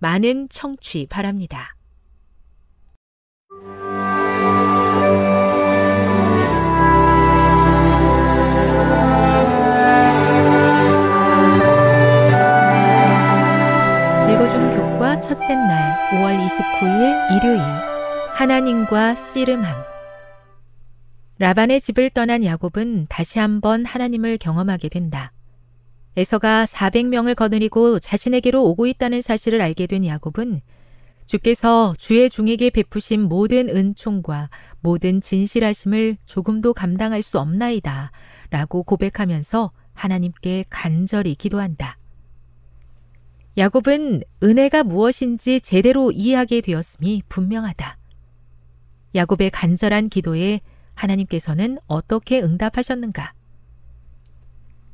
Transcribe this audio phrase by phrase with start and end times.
[0.00, 1.76] 많은 청취 바랍니다.
[14.30, 17.60] 읽어주는 교과 첫째 날 5월 29일 일요일
[18.34, 19.84] 하나님과 씨름함
[21.38, 25.32] 라반의 집을 떠난 야곱은 다시 한번 하나님을 경험하게 된다.
[26.16, 30.60] 에서가 400명을 거느리고 자신에게로 오고 있다는 사실을 알게 된 야곱은
[31.26, 34.50] 주께서 주의 종에게 베푸신 모든 은총과
[34.80, 38.10] 모든 진실하심을 조금도 감당할 수 없나이다
[38.50, 41.98] 라고 고백하면서 하나님께 간절히 기도한다.
[43.56, 47.96] 야곱은 은혜가 무엇인지 제대로 이해하게 되었음이 분명하다.
[49.14, 50.60] 야곱의 간절한 기도에
[50.94, 53.34] 하나님께서는 어떻게 응답하셨는가?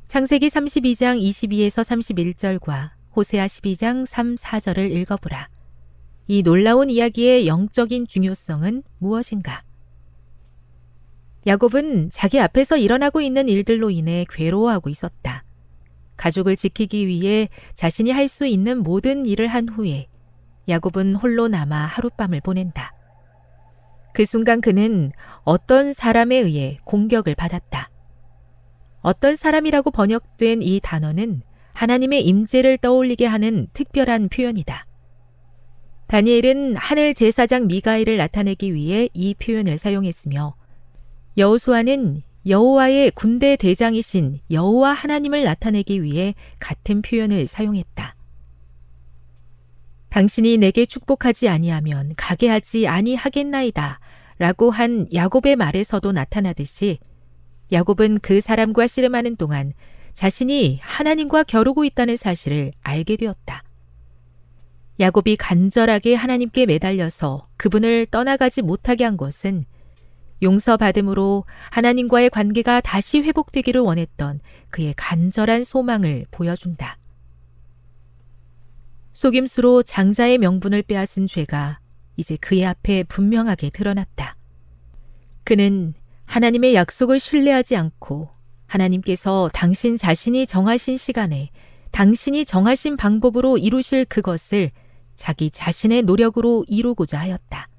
[0.07, 5.49] 창세기 32장 22에서 31절과 호세아 12장 3, 4절을 읽어보라.
[6.27, 9.63] 이 놀라운 이야기의 영적인 중요성은 무엇인가?
[11.45, 15.43] 야곱은 자기 앞에서 일어나고 있는 일들로 인해 괴로워하고 있었다.
[16.15, 20.07] 가족을 지키기 위해 자신이 할 수 있는 모든 일을 한 후에
[20.69, 22.93] 야곱은 홀로 남아 하룻밤을 보낸다.
[24.13, 25.11] 그 순간 그는
[25.43, 27.89] 어떤 사람에 의해 공격을 받았다.
[29.07, 31.41] 어떤 사람이라고 번역된 이 단어는
[31.71, 34.85] 하나님의 임재를 떠올리게 하는 특별한 표현이다.
[36.07, 40.55] 다니엘은 하늘 제사장 미가엘을 나타내기 위해 이 표현을 사용했으며
[41.37, 48.13] 여호수아는 여호와의 군대 대장이신 여호와 하나님을 나타내기 위해 같은 표현을 사용했다.
[50.09, 54.01] 당신이 내게 축복하지 아니하면 가게 하지 아니하겠나이다.
[54.37, 56.99] 라고 한 야곱의 말에서도 나타나듯이
[57.71, 59.71] 야곱은 그 사람과 씨름하는 동안
[60.13, 63.63] 자신이 하나님과 겨루고 있다는 사실을 알게 되었다.
[64.99, 69.65] 야곱이 간절하게 하나님께 매달려서 그분을 떠나가지 못하게 한 것은
[70.41, 74.39] 용서받음으로 하나님과의 관계가 다시 회복되기를 원했던
[74.69, 76.97] 그의 간절한 소망을 보여준다.
[79.13, 81.79] 속임수로 장자의 명분을 빼앗은 죄가
[82.17, 84.35] 이제 그의 앞에 분명하게 드러났다.
[85.43, 85.93] 그는
[86.27, 88.29] 하나님의 약속을 신뢰하지 않고
[88.67, 91.49] 하나님께서 당신 자신이 정하신 시간에
[91.91, 94.71] 당신이 정하신 방법으로 이루실 그것을
[95.15, 97.69] 자기 자신의 노력으로 이루고자 하였다.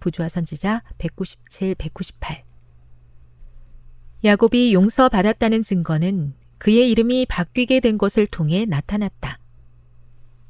[0.00, 2.44] 부조화 선지자 197, 198
[4.24, 9.38] 야곱이 용서받았다는 증거는 그의 이름이 바뀌게 된 것을 통해 나타났다.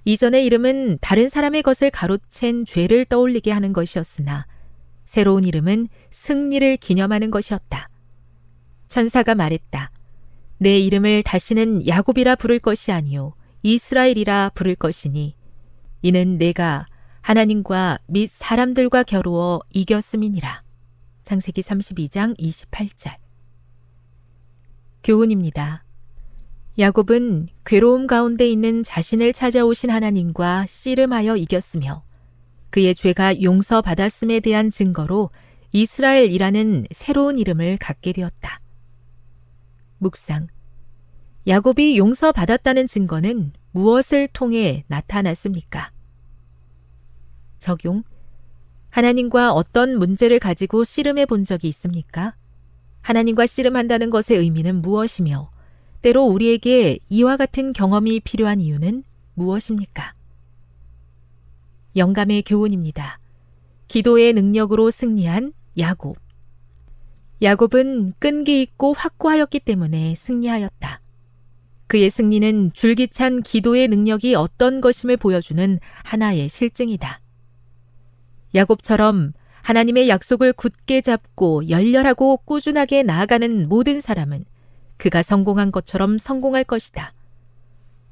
[0.04, 4.46] 이전의 이름은 다른 사람의 것을 가로챈 죄를 떠올리게 하는 것이었으나
[5.12, 7.90] 새로운 이름은 승리를 기념하는 것이었다.
[8.88, 9.90] 천사가 말했다.
[10.56, 15.36] 내 이름을 다시는 야곱이라 부를 것이 아니요 이스라엘이라 부를 것이니
[16.00, 16.86] 이는 내가
[17.20, 20.62] 하나님과 및 사람들과 겨루어 이겼음이니라.
[21.24, 23.16] 창세기 32장 28절.
[25.04, 25.84] 교훈입니다.
[26.78, 32.02] 야곱은 괴로움 가운데 있는 자신을 찾아오신 하나님과 씨름하여 이겼으며
[32.72, 35.30] 그의 죄가 용서받았음에 대한 증거로
[35.72, 38.60] 이스라엘이라는 새로운 이름을 갖게 되었다.
[39.98, 40.48] 묵상.
[41.46, 45.92] 야곱이 용서받았다는 증거는 무엇을 통해 나타났습니까?
[47.58, 48.04] 적용.
[48.88, 52.34] 하나님과 어떤 문제를 가지고 씨름해 본 적이 있습니까?
[53.02, 55.50] 하나님과 씨름한다는 것의 의미는 무엇이며,
[56.00, 59.04] 때로 우리에게 이와 같은 경험이 필요한 이유는
[59.34, 60.14] 무엇입니까?
[61.96, 63.18] 영감의 교훈입니다.
[63.88, 66.16] 기도의 능력으로 승리한 야곱.
[67.42, 71.00] 야곱은 끈기 있고 확고하였기 때문에 승리하였다.
[71.88, 77.20] 그의 승리는 줄기찬 기도의 능력이 어떤 것임을 보여주는 하나의 실증이다.
[78.54, 84.40] 야곱처럼 하나님의 약속을 굳게 잡고 열렬하고 꾸준하게 나아가는 모든 사람은
[84.96, 87.12] 그가 성공한 것처럼 성공할 것이다.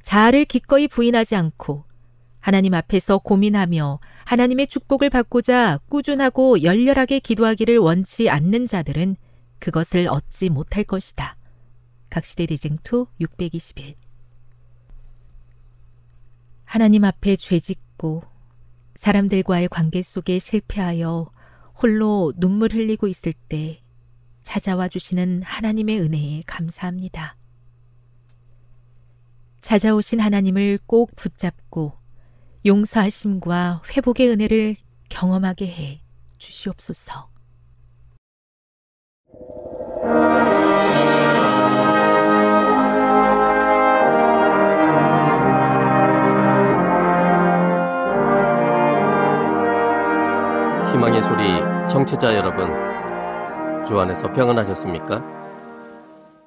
[0.02, 1.84] 자아를 기꺼이 부인하지 않고
[2.40, 9.16] 하나님 앞에서 고민하며 하나님의 축복을 받고자 꾸준하고 열렬하게 기도하기를 원치 않는 자들은
[9.58, 11.36] 그것을 얻지 못할 것이다.
[12.08, 13.94] 각시대 대쟁투 621
[16.64, 18.22] 하나님 앞에 죄짓고
[18.94, 21.30] 사람들과의 관계 속에 실패하여
[21.82, 23.80] 홀로 눈물 흘리고 있을 때
[24.42, 27.36] 찾아와 주시는 하나님의 은혜에 감사합니다.
[29.60, 31.99] 찾아오신 하나님을 꼭 붙잡고
[32.66, 34.76] 용서하심과 회복의 은혜를
[35.08, 36.00] 경험하게 해
[36.38, 37.30] 주시옵소서.
[50.92, 52.68] 희망의 소리 청취자 여러분,
[53.86, 55.24] 주 안에서 평안하셨습니까?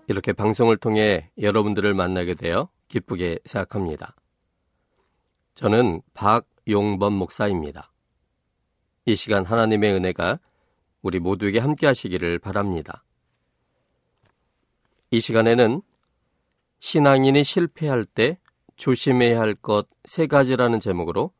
[0.07, 4.15] 이렇게 방송을 통해 여러분들을 만나게 되어 기쁘게 생각합니다.
[5.55, 7.91] 저는 박용범 목사입니다.
[9.05, 10.39] 이 시간 하나님의 은혜가
[11.01, 13.03] 우리 모두에게 함께 하시기를 바랍니다.
[15.11, 15.81] 이 시간에는
[16.79, 18.39] 신앙인이 실패할 때
[18.77, 21.31] 조심해야 할 것 세 가지라는 제목으로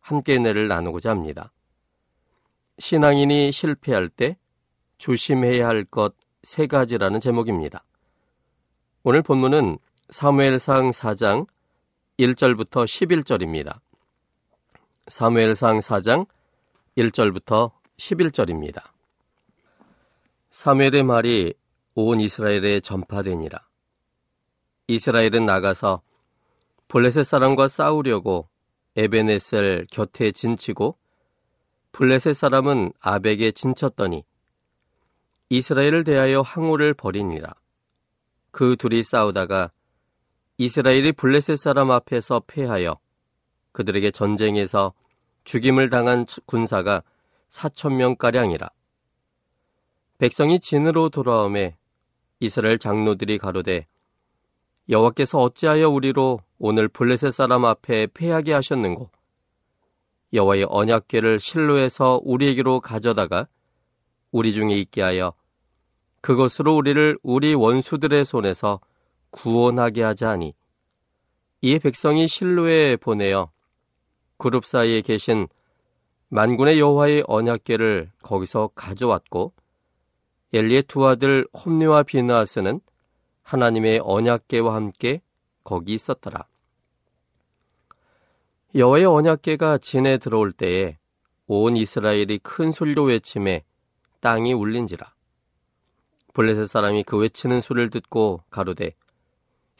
[0.00, 1.52] 함께 은혜를 나누고자 합니다.
[2.78, 4.36] 신앙인이 실패할 때
[4.98, 7.84] 조심해야 할 것 세 가지라는 제목입니다.
[9.02, 9.78] 오늘 본문은
[10.08, 11.46] 사무엘상 4장
[12.20, 13.80] 1절부터 11절입니다.
[15.08, 16.26] 사무엘상 4장
[16.98, 18.82] 1절부터 11절입니다.
[20.50, 21.54] 사무엘의 말이
[21.94, 23.66] 온 이스라엘에 전파되니라.
[24.88, 26.02] 이스라엘은 나가서
[26.88, 28.48] 블레셋 사람과 싸우려고
[28.96, 30.98] 에베네셀 곁에 진치고
[31.92, 34.24] 블레셋 사람은 아벡에 진쳤더니
[35.48, 37.54] 이스라엘을 대하여 항우를 벌이니라.
[38.50, 39.70] 그 둘이 싸우다가
[40.60, 42.98] 이스라엘이 블레셋 사람 앞에서 패하여
[43.72, 44.92] 그들에게 전쟁에서
[45.44, 47.02] 죽임을 당한 군사가
[47.48, 48.68] 4천 명가량이라.
[50.18, 51.78] 백성이 진으로 돌아오매
[52.40, 53.86] 이스라엘 장로들이 가로되
[54.90, 59.08] 여호와께서 어찌하여 우리로 오늘 블레셋 사람 앞에 패하게 하셨는고
[60.34, 63.48] 여호와의 언약궤를 실로에서 우리에게로 가져다가
[64.30, 65.32] 우리 중에 있게 하여
[66.20, 68.80] 그것으로 우리를 우리 원수들의 손에서
[69.30, 70.54] 구원하게 하자 하니
[71.62, 73.50] 이에 백성이 실로에 보내어
[74.38, 75.48] 그룹 사이에 계신
[76.28, 79.52] 만군의 여호와의 언약궤를 거기서 가져왔고
[80.52, 82.80] 엘리의 두 아들 홈리와 비나스는
[83.42, 85.20] 하나님의 언약궤와 함께
[85.64, 86.46] 거기 있었더라.
[88.74, 90.98] 여호와의 언약궤가 진에 들어올 때에
[91.46, 93.64] 온 이스라엘이 큰 소리로 외침에
[94.20, 95.12] 땅이 울린지라.
[96.32, 98.94] 블레셋 사람이 그 외치는 소리를 듣고 가로되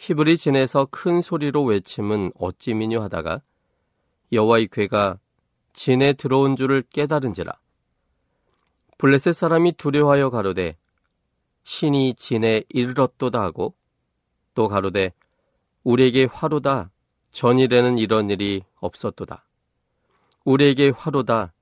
[0.02, 3.42] 히브리 진에서 큰 소리로 외침은 어찌 미뇨하다가
[4.32, 5.18] 여호와의 궤가
[5.74, 7.52] 진에 들어온 줄을 깨달은지라.
[8.96, 10.78] 블레셋 사람이 두려워하여 가로되
[11.64, 13.74] 신이 진에 이르렀도다 하고
[14.54, 15.12] 또 가로되
[15.84, 16.90] 우리에게 화로다
[17.32, 19.44] 전일에는 이런 일이 없었도다.
[20.46, 21.52] 우리에게 화로다.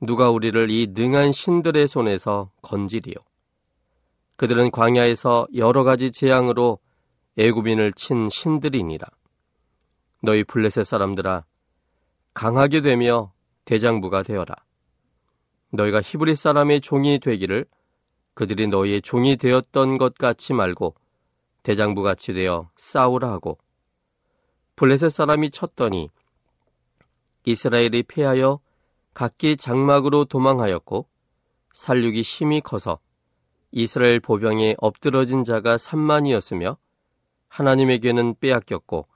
[0.00, 3.16] 누가 우리를 이 능한 신들의 손에서 건지리요.
[4.36, 6.78] 그들은 광야에서 여러 가지 재앙으로
[7.36, 9.06] 애굽인을 친 신들이니라.
[10.22, 11.44] 너희 블레셋 사람들아
[12.32, 13.32] 강하게 되며
[13.64, 14.54] 대장부가 되어라.
[15.70, 17.66] 너희가 히브리 사람의 종이 되기를
[18.34, 20.94] 그들이 너희의 종이 되었던 것 같이 말고
[21.62, 23.58] 대장부 같이 되어 싸우라 하고
[24.76, 26.10] 블레셋 사람이 쳤더니
[27.44, 28.60] 이스라엘이 패하여
[29.12, 31.08] 각기 장막으로 도망하였고
[31.72, 32.98] 살육이 힘이 커서
[33.70, 36.76] 이스라엘 보병에 엎드러진 자가 3만이었으며
[37.54, 39.06] 하나님에게는 빼앗겼고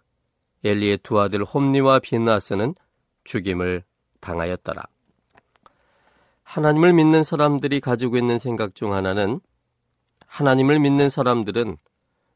[0.63, 2.77] 엘리의 두 아들 홈니와 비나스는
[3.25, 3.83] 죽임을
[4.21, 4.85] 당하였더라.
[6.45, 9.41] 하나님을 믿는 사람들이 가지고 있는 생각 중 하나는
[10.27, 11.79] 하나님을 믿는 사람들은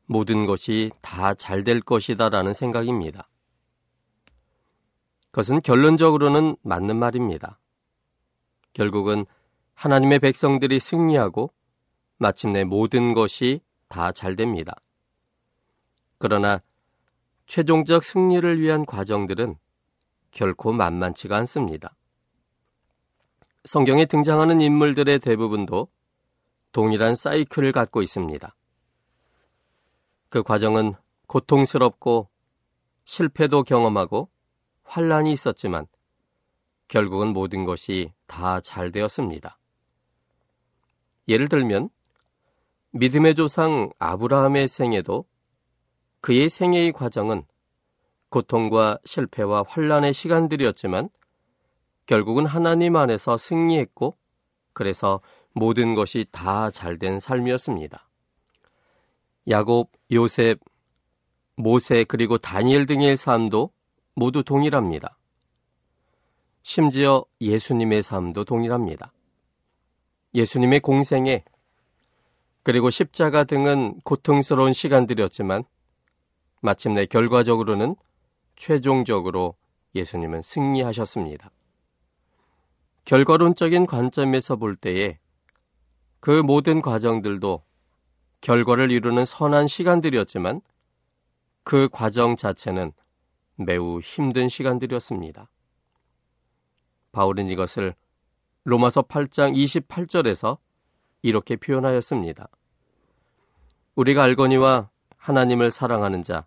[0.06, 3.28] 모든 것이 다 잘 될 것이다 라는 생각입니다.
[5.30, 7.61] 그것은 결론적으로는 맞는 말입니다.
[8.73, 9.25] 결국은
[9.75, 11.52] 하나님의 백성들이 승리하고
[12.18, 14.75] 마침내 모든 것이 다 잘 됩니다.
[16.23, 16.62] 그러나
[17.47, 19.57] 최종적 승리를 위한 과정들은
[20.31, 21.97] 결코 만만치가 않습니다.
[23.64, 25.88] 성경에 등장하는 인물들의 대부분도
[26.71, 28.55] 동일한 사이클을 갖고 있습니다.
[30.29, 30.95] 그 과정은
[31.26, 32.29] 고통스럽고
[33.05, 34.29] 실패도 경험하고
[34.85, 35.87] 환란이 있었지만
[36.87, 39.59] 결국은 모든 것이 다 잘 되었습니다.
[41.26, 41.91] 예를 들면
[42.93, 45.31] 믿음의 조상 아브라함의 생애도
[46.23, 47.43] 그의 생애의 과정은
[48.31, 51.11] 고통과 실패와 환란의 시간들이었지만
[52.07, 54.17] 결국은 하나님 안에서 승리했고
[54.73, 55.21] 그래서
[55.52, 58.09] 모든 것이 다 잘된 삶이었습니다.
[59.49, 60.61] 야곱, 요셉,
[61.57, 63.71] 모세 그리고 다니엘 등의 삶도
[64.14, 65.19] 모두 동일합니다.
[66.62, 69.12] 심지어 예수님의 삶도 동일합니다.
[70.35, 71.45] 예수님의 공생에
[72.62, 75.64] 그리고 십자가 등은 고통스러운 시간들이었지만
[76.62, 77.97] 마침내 결과적으로는
[78.54, 79.57] 최종적으로
[79.97, 81.50] 예수님은 승리하셨습니다.
[83.04, 85.19] 결과론적인 관점에서 볼 때에
[86.21, 87.64] 그 모든 과정들도
[88.40, 90.61] 결과를 이루는 선한 시간들이었지만
[91.64, 92.92] 그 과정 자체는
[93.57, 95.50] 매우 힘든 시간들이었습니다.
[97.11, 97.95] 바울은 이것을
[98.64, 100.59] 로마서 8장 28절에서
[101.23, 102.49] 이렇게 표현하였습니다.
[103.97, 106.47] 우리가 알거니와 하나님을 사랑하는 자,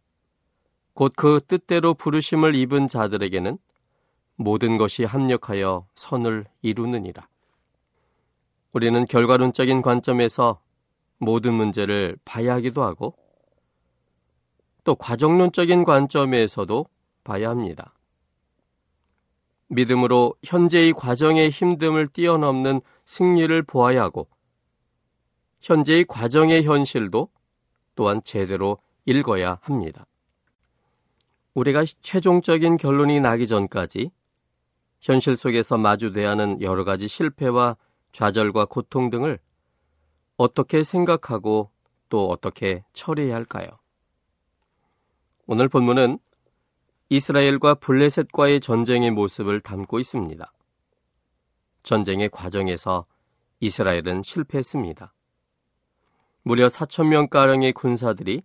[0.95, 3.57] 곧 그 뜻대로 부르심을 입은 자들에게는
[4.37, 7.27] 모든 것이 합력하여 선을 이루느니라.
[8.73, 10.61] 우리는 결과론적인 관점에서
[11.17, 13.15] 모든 문제를 봐야 하기도 하고
[14.85, 16.85] 또 과정론적인 관점에서도
[17.25, 17.93] 봐야 합니다.
[19.67, 24.29] 믿음으로 현재의 과정의 힘듦을 뛰어넘는 승리를 보아야 하고
[25.59, 27.29] 현재의 과정의 현실도
[27.95, 30.05] 또한 제대로 읽어야 합니다.
[31.55, 34.11] 우리가 최종적인 결론이 나기 전까지
[35.01, 37.77] 현실 속에서 마주대야 하는 여러 가지 실패와
[38.11, 39.39] 좌절과 고통 등을
[40.37, 41.71] 어떻게 생각하고
[42.09, 43.67] 또 어떻게 처리해야 할까요?
[45.47, 46.19] 오늘 본문은
[47.09, 50.51] 이스라엘과 블레셋과의 전쟁의 모습을 담고 있습니다.
[51.83, 53.05] 전쟁의 과정에서
[53.59, 55.13] 이스라엘은 실패했습니다.
[56.41, 58.43] 무려 4천명가량의 군사들이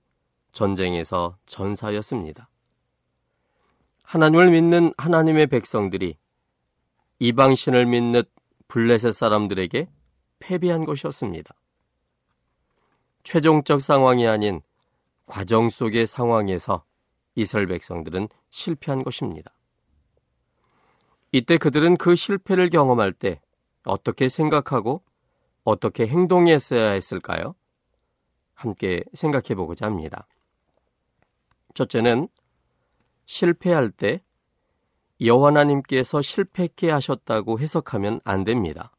[0.53, 2.51] 전쟁에서 전사였습니다.
[4.11, 6.19] 하나님을 믿는 하나님의 백성들이
[7.21, 8.25] 이방신을 믿는
[8.67, 9.89] 블레셋 사람들에게
[10.41, 11.55] 패배한 것이었습니다.
[13.23, 14.63] 최종적 상황이 아닌
[15.27, 16.85] 과정 속의 상황에서
[17.37, 19.53] 이스라엘 백성들은 실패한 것입니다.
[21.31, 23.41] 이때 그들은 그 실패를 경험할 때
[23.85, 25.05] 어떻게 생각하고
[25.63, 27.55] 어떻게 행동했어야 했을까요?
[28.55, 30.27] 함께 생각해 보고자 합니다.
[31.75, 32.27] 첫째는
[33.31, 34.25] 실패할 때
[35.21, 38.91] 여호와나님께서 실패케 하셨다고 해석하면 안 됩니다.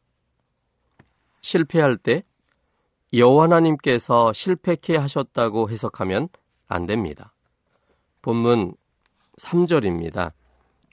[1.42, 2.24] 실패할 때
[3.14, 6.30] 여호와나님께서 실패케 하셨다고 해석하면
[6.70, 7.34] 안 됩니다.
[8.22, 8.76] 본문
[9.38, 10.32] 3절입니다.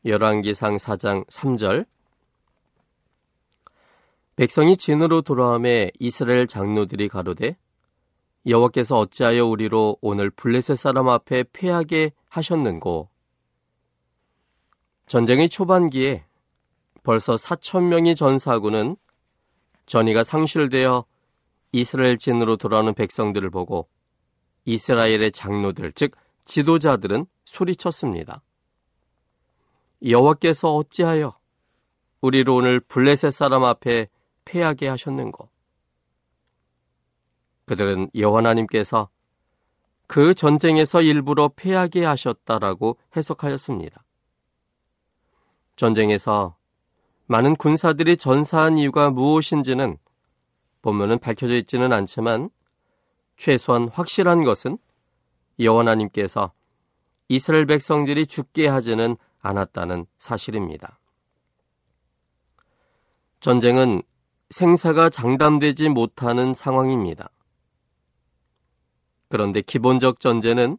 [0.05, 1.87] 열왕기상 4장 3절
[4.35, 7.57] 백성이 진으로 돌아오매 이스라엘 장로들이 가로되
[8.47, 13.11] 여호와께서 어찌하여 우리로 오늘 블레셋 사람 앞에 패하게 하셨는고
[15.09, 16.25] 전쟁의 초반기에
[17.03, 18.97] 벌써 4천 명이 전사하고는
[19.87, 21.07] 전이가 상실되어
[21.73, 23.89] 이스라엘 진으로 돌아오는 백성들을 보고
[24.67, 26.13] 이스라엘의 장로들 즉
[26.45, 28.43] 지도자들은 소리쳤습니다.
[30.07, 31.39] 여호와께서 어찌하여
[32.21, 34.09] 우리로 오늘 블레셋 사람 앞에
[34.45, 35.49] 패하게 하셨는고
[37.65, 39.09] 그들은 여호와 하나님께서
[40.07, 44.05] 그 전쟁에서 일부러 패하게 하셨다라고 해석하였습니다.
[45.79, 46.57] 전쟁에서
[47.27, 49.97] 많은 군사들이 전사한 이유가 무엇인지는
[50.83, 52.51] 본문은 밝혀져 있지는 않지만
[53.37, 54.79] 최소한 확실한 것은
[55.61, 56.53] 여호와 하나님께서
[57.29, 60.99] 이스라엘 백성들이 죽게 하지는 않았다는 사실입니다.
[63.39, 64.03] 전쟁은
[64.51, 67.31] 생사가 장담되지 못하는 상황입니다.
[69.29, 70.77] 그런데 기본적 전제는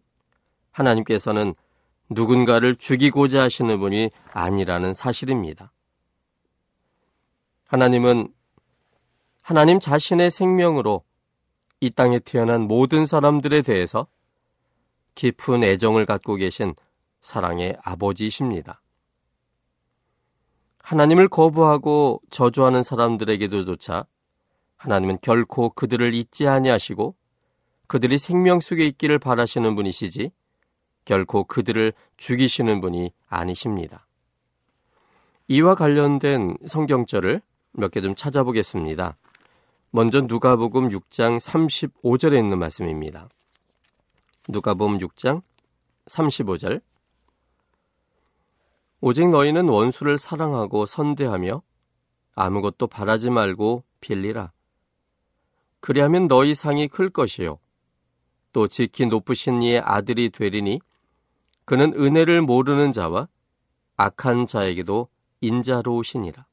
[0.72, 1.56] 하나님께서는
[2.10, 5.72] 누군가를 죽이고자 하시는 분이 아니라는 사실입니다.
[7.66, 8.34] 하나님은
[9.42, 11.04] 하나님 자신의 생명으로
[11.82, 14.08] 이 땅에 태어난 모든 사람들에 대해서
[15.16, 16.76] 깊은 애정을 갖고 계신
[17.22, 18.82] 사랑의 아버지이십니다.
[20.80, 24.06] 하나님을 거부하고 저주하는 사람들에게도조차
[24.78, 27.16] 하나님은 결코 그들을 잊지 아니하시고
[27.88, 30.32] 그들이 생명 속에 있기를 바라시는 분이시지
[31.10, 34.06] 결코 그들을 죽이시는 분이 아니십니다.
[35.48, 39.18] 이와 관련된 성경절을 몇 개 좀 찾아보겠습니다.
[39.90, 43.28] 먼저 누가복음 6장 35절에 있는 말씀입니다.
[44.50, 45.42] 누가복음 6장
[46.06, 46.80] 35절
[49.02, 51.64] 오직 너희는 원수를 사랑하고 선대하며
[52.36, 54.52] 아무것도 바라지 말고 빌리라.
[55.80, 57.58] 그리하면 너희 상이 클 것이요.
[58.54, 60.82] 또 지키 높으신 이의 아들이 되리니
[61.70, 63.28] 그는 은혜를 모르는 자와
[63.96, 65.08] 악한 자에게도
[65.42, 66.48] 인자로우시니라.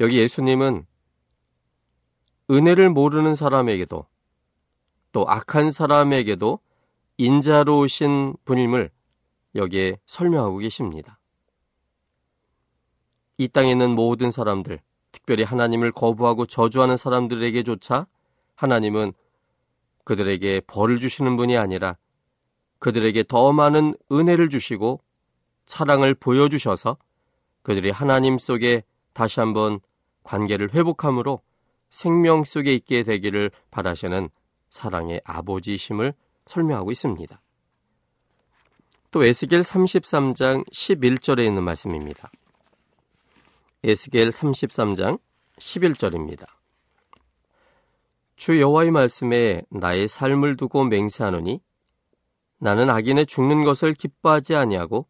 [0.00, 0.86] 여기 예수님은
[2.50, 4.06] 은혜를 모르는 사람에게도
[5.12, 6.60] 또 악한 사람에게도
[7.18, 8.90] 인자로우신 분임을
[9.54, 11.20] 여기에 설명하고 계십니다.
[13.36, 14.80] 이 땅에 있는 모든 사람들,
[15.12, 18.06] 특별히 하나님을 거부하고 저주하는 사람들에게조차
[18.54, 19.12] 하나님은
[20.04, 21.98] 그들에게 벌을 주시는 분이 아니라
[22.78, 25.00] 그들에게 더 많은 은혜를 주시고
[25.66, 26.96] 사랑을 보여주셔서
[27.62, 28.82] 그들이 하나님 속에
[29.12, 29.80] 다시 한번
[30.22, 31.42] 관계를 회복함으로
[31.90, 34.28] 생명 속에 있게 되기를 바라시는
[34.70, 36.14] 사랑의 아버지이심을
[36.46, 37.40] 설명하고 있습니다.
[39.10, 42.30] 또 에스겔 33장 11절에 있는 말씀입니다.
[43.82, 45.18] 에스겔 33장
[45.58, 46.46] 11절입니다.
[48.36, 51.60] 주 여호와의 말씀에 나의 삶을 두고 맹세하노니
[52.58, 55.06] 나는 악인의 죽는 것을 기뻐하지 아니하고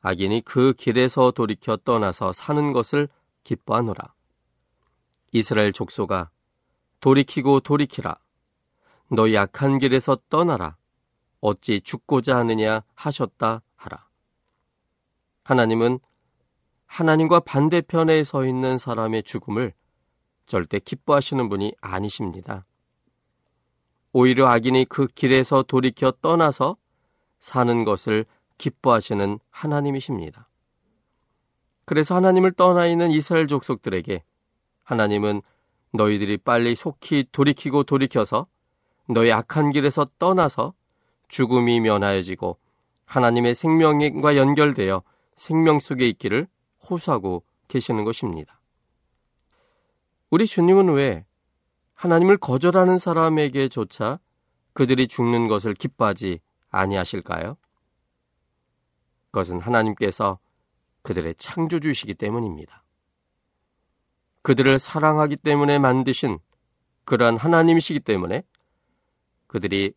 [0.00, 3.08] 악인이 그 길에서 돌이켜 떠나서 사는 것을
[3.44, 4.14] 기뻐하노라.
[5.32, 6.30] 이스라엘 족소가
[7.00, 8.16] 돌이키고 돌이키라.
[9.08, 10.76] 너희 악한 길에서 떠나라.
[11.40, 14.08] 어찌 죽고자 하느냐 하셨다 하라.
[15.42, 15.98] 하나님은
[16.86, 19.72] 하나님과 반대편에 서 있는 사람의 죽음을
[20.46, 22.66] 절대 기뻐하시는 분이 아니십니다.
[24.12, 26.76] 오히려 악인이 그 길에서 돌이켜 떠나서
[27.38, 28.26] 사는 것을
[28.58, 30.48] 기뻐하시는 하나님이십니다.
[31.84, 34.22] 그래서 하나님을 떠나 있는 이스라엘 족속들에게
[34.84, 35.42] 하나님은
[35.92, 38.46] 너희들이 빨리 속히 돌이키고 돌이켜서
[39.08, 40.74] 너희 악한 길에서 떠나서
[41.28, 42.58] 죽음이 면하여지고
[43.06, 45.02] 하나님의 생명과 연결되어
[45.34, 46.46] 생명 속에 있기를
[46.88, 48.60] 호소하고 계시는 것입니다.
[50.30, 51.24] 우리 주님은 왜
[52.00, 54.20] 하나님을 거절하는 사람에게조차
[54.72, 57.58] 그들이 죽는 것을 기뻐하지 아니하실까요?
[59.26, 60.38] 그것은 하나님께서
[61.02, 62.84] 그들의 창조주시기 때문입니다.
[64.40, 66.38] 그들을 사랑하기 때문에 만드신
[67.04, 68.44] 그러한 하나님이시기 때문에
[69.46, 69.92] 그들이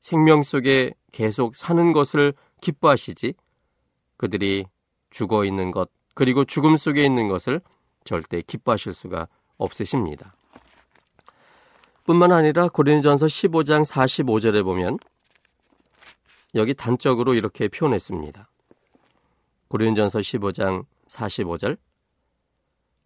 [0.00, 3.34] 생명 속에 계속 사는 것을 기뻐하시지
[4.16, 4.64] 그들이
[5.10, 7.60] 죽어 있는 것 그리고 죽음 속에 있는 것을
[8.04, 9.28] 절대 기뻐하실 수가
[9.58, 10.34] 없으십니다.
[12.10, 14.98] 뿐만 아니라 고린전서 15장 45절에 보면
[16.56, 18.50] 여기 단적으로 이렇게 표현했습니다.
[19.68, 21.78] 고린전서 15장 45절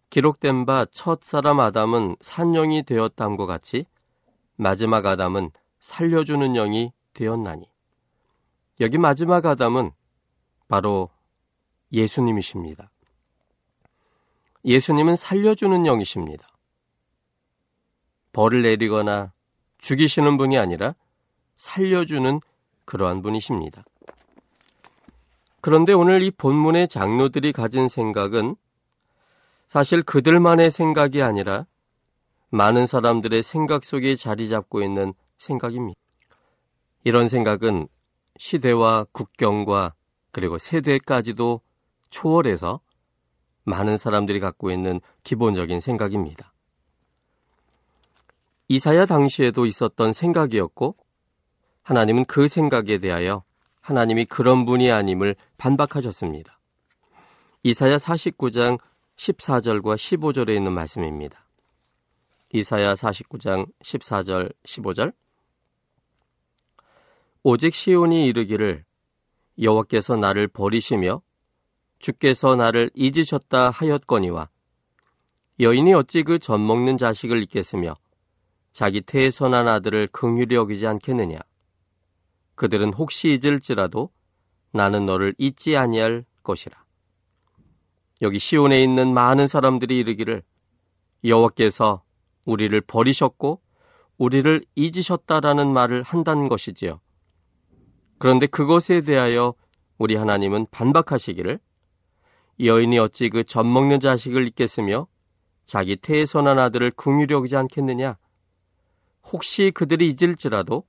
[0.09, 3.85] 기록된 바 첫 사람 아담은 산영이 되었다함과 같이
[4.55, 7.69] 마지막 아담은 살려주는 영이 되었나니
[8.81, 9.91] 여기 마지막 아담은
[10.67, 11.11] 바로
[11.91, 12.89] 예수님이십니다.
[14.65, 16.47] 예수님은 살려주는 영이십니다.
[18.35, 19.31] 벌을 내리거나
[19.77, 20.93] 죽이시는 분이 아니라
[21.55, 22.41] 살려주는
[22.83, 23.85] 그러한 분이십니다.
[25.61, 28.57] 그런데 오늘 이 본문의 장로들이 가진 생각은
[29.67, 31.65] 사실 그들만의 생각이 아니라
[32.49, 35.97] 많은 사람들의 생각 속에 자리 잡고 있는 생각입니다.
[37.05, 37.87] 이런 생각은
[38.37, 39.93] 시대와 국경과
[40.33, 41.61] 그리고 세대까지도
[42.09, 42.81] 초월해서
[43.63, 46.51] 많은 사람들이 갖고 있는 기본적인 생각입니다.
[48.67, 50.95] 이사야 당시에도 있었던 생각이었고
[51.83, 53.43] 하나님은 그 생각에 대하여
[53.81, 56.59] 하나님이 그런 분이 아님을 반박하셨습니다.
[57.61, 58.79] 이사야 49장
[59.17, 61.45] 14절과 15절에 있는 말씀입니다.
[62.53, 65.13] 이사야 49장 14절 15절
[67.43, 68.83] 오직 시온이 이르기를
[69.61, 71.21] 여호와께서 나를 버리시며
[71.99, 74.49] 주께서 나를 잊으셨다 하였거니와
[75.59, 77.93] 여인이 어찌 그 젖 먹는 자식을 잊겠으며
[78.75, 81.39] 자기 태에 선한 아들을 긍휼히 여기지 않겠느냐
[82.55, 84.09] 그들은 혹시 잊을지라도
[84.73, 86.83] 나는 너를 잊지 아니할 것이라
[88.21, 90.43] 여기 시온에 있는 많은 사람들이 이르기를
[91.23, 92.03] 여호와께서
[92.43, 93.61] 우리를 버리셨고
[94.17, 96.99] 우리를 잊으셨다라는 말을 한다는 것이지요.
[98.17, 99.53] 그런데 그것에 대하여
[99.97, 101.59] 우리 하나님은 반박하시기를
[102.59, 105.07] 여인이 어찌 그 젖 먹는 자식을 잊겠으며
[105.63, 108.17] 자기 태에 선한 아들을 궁유히 여기지 않겠느냐?
[109.31, 110.83] 혹시 그들이 잊을지라도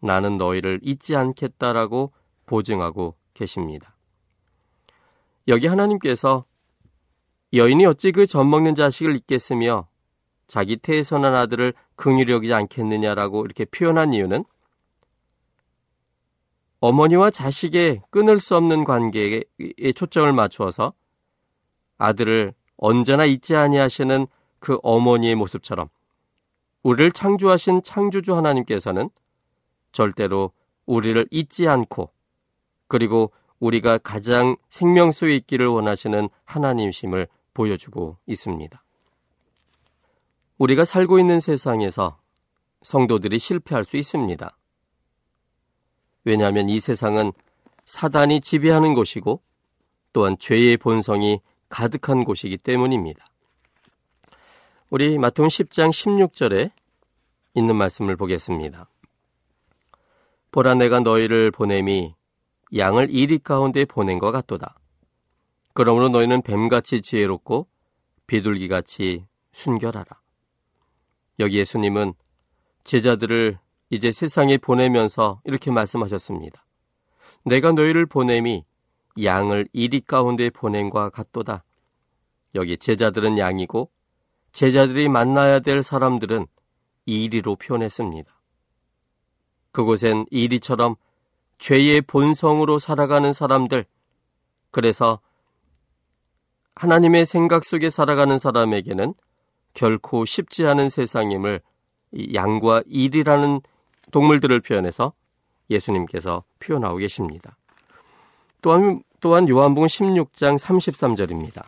[0.00, 2.12] 나는 너희를 잊지 않겠다라고
[2.46, 3.96] 보증하고 계십니다.
[5.48, 6.44] 여기 하나님께서
[7.52, 9.88] 여인이 어찌 그 젖 먹는 자식을 잊겠으며
[10.46, 14.44] 자기 태에 선한 아들을 긍휼히 여기지 않겠느냐라고 이렇게 표현한 이유는
[16.80, 19.44] 어머니와 자식의 끊을 수 없는 관계에
[19.94, 20.92] 초점을 맞추어서
[21.98, 24.26] 아들을 언제나 잊지 아니하시는
[24.58, 25.88] 그 어머니의 모습처럼
[26.82, 29.10] 우리를 창조하신 창조주 하나님께서는
[29.92, 30.52] 절대로
[30.86, 32.10] 우리를 잊지 않고
[32.88, 38.82] 그리고 우리가 가장 생명 속에 있기를 원하시는 하나님심을 보여주고 있습니다.
[40.58, 42.18] 우리가 살고 있는 세상에서
[42.82, 44.56] 성도들이 실패할 수 있습니다.
[46.24, 47.32] 왜냐하면 이 세상은
[47.84, 49.40] 사단이 지배하는 곳이고
[50.12, 53.24] 또한 죄의 본성이 가득한 곳이기 때문입니다.
[54.92, 56.70] 우리 마태음 10장 16절에
[57.54, 58.90] 있는 말씀을 보겠습니다.
[60.50, 62.14] 보라 내가 너희를 보냄이
[62.76, 64.78] 양을 이리 가운데 보낸 것 같도다.
[65.72, 67.68] 그러므로 너희는 뱀같이 지혜롭고
[68.26, 70.20] 비둘기같이 순결하라.
[71.38, 72.12] 여기 예수님은
[72.84, 76.66] 제자들을 이제 세상에 보내면서 이렇게 말씀하셨습니다.
[77.46, 78.66] 내가 너희를 보냄이
[79.22, 81.64] 양을 이리 가운데 보낸과 같도다.
[82.54, 83.90] 여기 제자들은 양이고
[84.52, 86.46] 제자들이 만나야 될 사람들은
[87.06, 88.32] 이리로 표현했습니다.
[89.72, 90.96] 그곳엔 이리처럼
[91.58, 93.86] 죄의 본성으로 살아가는 사람들,
[94.70, 95.20] 그래서
[96.74, 99.14] 하나님의 생각 속에 살아가는 사람에게는
[99.74, 101.60] 결코 쉽지 않은 세상임을
[102.34, 103.60] 양과 일이라는
[104.10, 105.12] 동물들을 표현해서
[105.70, 107.56] 예수님께서 표현하고 계십니다.
[108.60, 111.64] 또한, 또한 요한복음 16장 33절입니다.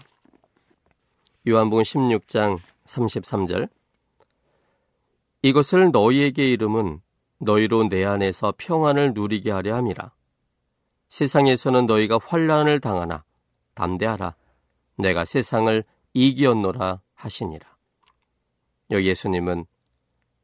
[1.46, 3.68] 요한복음 16장 33절
[5.42, 7.00] 이것을 너희에게 이름은
[7.38, 10.12] 너희로 내 안에서 평안을 누리게 하려 함이라.
[11.10, 13.24] 세상에서는 너희가 환란을 당하나
[13.74, 14.34] 담대하라.
[14.96, 17.76] 내가 세상을 이기었노라 하시니라.
[18.90, 19.66] 여기 예수님은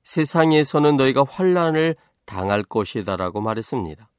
[0.02, 4.10] 세상에서는 너희가 환란을 당할 것이다라고 말했습니다.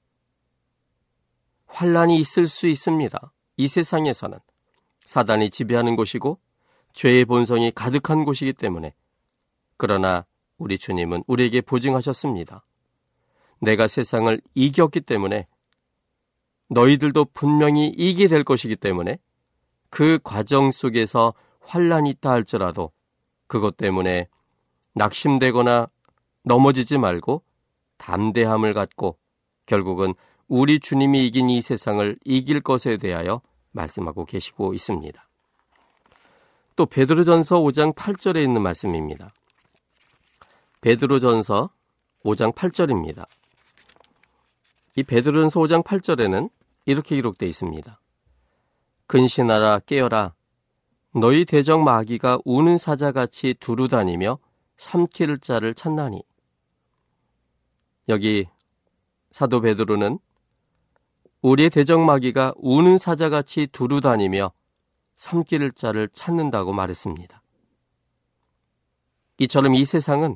[1.68, 3.34] 환란이 있을 수 있습니다.
[3.58, 4.40] 이 세상에서는
[5.06, 6.40] 사단이 지배하는 곳이고
[6.94, 8.94] 죄의 본성이 가득한 곳이기 때문에
[9.78, 10.26] 그러나
[10.58, 12.64] 우리 주님은 우리에게 보증하셨습니다.
[13.60, 15.48] 내가 세상을 이겼기 때문에
[16.70, 19.20] 너희들도 분명히 이기게 될 것이기 때문에
[19.90, 22.92] 그 과정 속에서 환란이 있다 할지라도
[23.48, 24.28] 그것 때문에
[24.94, 25.90] 낙심되거나
[26.44, 27.44] 넘어지지 말고
[27.98, 29.18] 담대함을 갖고
[29.66, 30.16] 결국은
[30.48, 35.31] 우리 주님이 이긴 이 세상을 이길 것에 대하여 말씀하고 계시고 있습니다.
[36.76, 39.30] 또 베드로전서 5장 8절에 있는 말씀입니다.
[40.82, 41.70] 베드로전서
[42.24, 43.26] 5장 8절입니다.
[44.96, 46.50] 이 베드로전서 5장 8절에는
[46.86, 48.00] 이렇게 기록되어 있습니다.
[49.08, 50.34] 근신하라 깨어라
[51.14, 54.40] 너희 대적 마귀가 우는 사자같이 두루 다니며
[54.78, 56.24] 삼킬 자를 찾나니
[58.08, 58.48] 여기
[59.32, 60.20] 사도 베드로는
[61.42, 64.52] 우리의 대적 마귀가 우는 사자같이 두루 다니며
[65.22, 67.44] 삼킬 자를 찾는다고 말했습니다.
[69.38, 70.36] 이처럼 이 세상은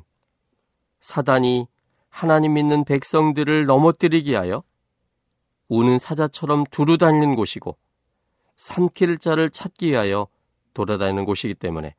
[1.00, 1.66] 사단이
[2.08, 4.62] 하나님 믿는 백성들을 넘어뜨리기 하여
[5.68, 7.76] 우는 사자처럼 두루 다니는 곳이고
[8.54, 10.28] 삼킬 자를 찾기 위하여
[10.72, 11.96] 돌아다니는 곳이기 때문에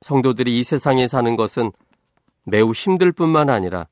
[0.00, 1.70] 성도들이 이 세상에 사는 것은
[2.42, 3.86] 매우 힘들 뿐만 아니라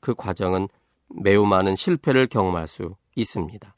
[0.00, 0.68] 그 과정은
[1.08, 3.73] 매우 많은 실패를 경험할 수 있습니다.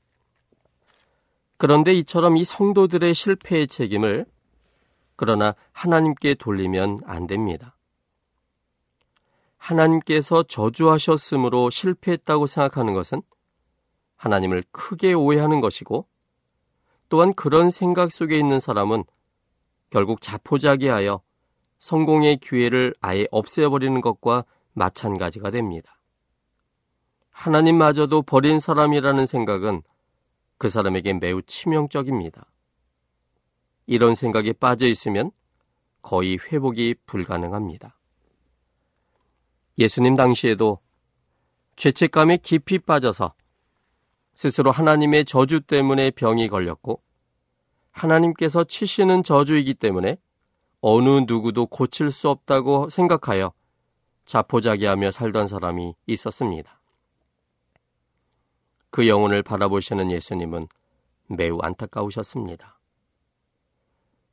[1.59, 4.27] 그런데 이처럼 이 성도들의 실패의 책임을
[5.16, 7.77] 그러나 하나님께 돌리면 안 됩니다.
[9.57, 13.23] 하나님께서 저주하셨으므로 실패했다고 생각하는 것은
[14.16, 16.07] 하나님을 크게 오해하는 것이고
[17.09, 19.05] 또한 그런 생각 속에 있는 사람은
[19.90, 21.21] 결국 자포자기하여
[21.79, 25.99] 성공의 기회를 아예 없애버리는 것과 마찬가지가 됩니다.
[27.31, 29.83] 하나님마저도 버린 사람이라는 생각은
[30.59, 32.47] 그 사람에게 매우 치명적입니다.
[33.87, 35.31] 이런 생각에 빠져 있으면
[36.03, 37.99] 거의 회복이 불가능합니다.
[39.79, 40.81] 예수님 당시에도
[41.77, 43.35] 죄책감에 깊이 빠져서
[44.35, 47.03] 스스로 하나님의 저주 때문에 병이 걸렸고
[47.90, 50.19] 하나님께서 치시는 저주이기 때문에
[50.81, 53.53] 어느 누구도 고칠 수 없다고 생각하여
[54.27, 56.81] 자포자기하며 살던 사람이 있었습니다.
[58.96, 60.62] 그 영혼을 바라보시는 예수님은
[61.26, 62.80] 매우 안타까우셨습니다.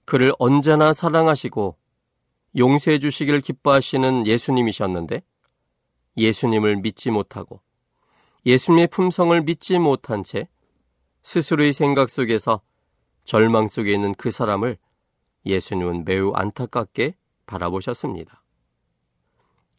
[0.06, 1.76] 그를 언제나 사랑하시고
[2.58, 5.22] 용서해 주시길 기뻐하시는 예수님이셨는데
[6.16, 7.60] 예수님을 믿지 못하고
[8.46, 10.48] 예수님의 품성을 믿지 못한 채
[11.24, 12.62] 스스로의 생각 속에서
[13.26, 14.78] 절망 속에 있는 그 사람을
[15.46, 18.42] 예수님은 매우 안타깝게 바라보셨습니다.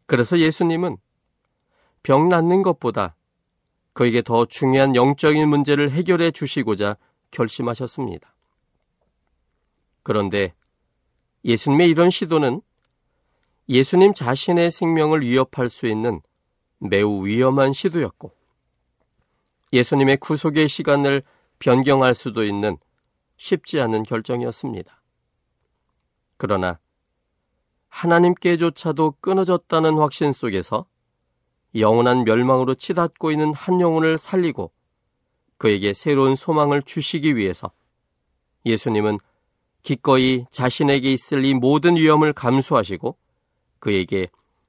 [0.05, 0.99] 그래서 예수님은
[2.03, 3.17] 병 낫는 것보다
[3.95, 6.97] 그에게 더 중요한 영적인 문제를 해결해 주시고자
[7.31, 8.35] 결심하셨습니다.
[10.03, 10.53] 그런데
[11.45, 12.61] 예수님의 이런 시도는
[13.69, 16.21] 예수님 자신의 생명을 위협할 수 있는
[16.79, 18.33] 매우 위험한 시도였고
[19.73, 21.23] 예수님의 구속의 시간을
[21.59, 22.77] 변경할 수도 있는
[23.37, 25.03] 쉽지 않은 결정이었습니다.
[26.37, 26.79] 그러나
[27.89, 30.87] 하나님께조차도 끊어졌다는 확신 속에서
[31.77, 34.73] 영원한 멸망으로 치닫고 있는 한 영혼을 살리고
[35.59, 37.71] 그에게 새로운 소망을 주시기 위해서
[38.67, 39.19] 예수님은
[39.83, 43.17] 기꺼이 자신에게 있을 이 모든 위험을 감수하시고
[43.79, 44.29] 그에게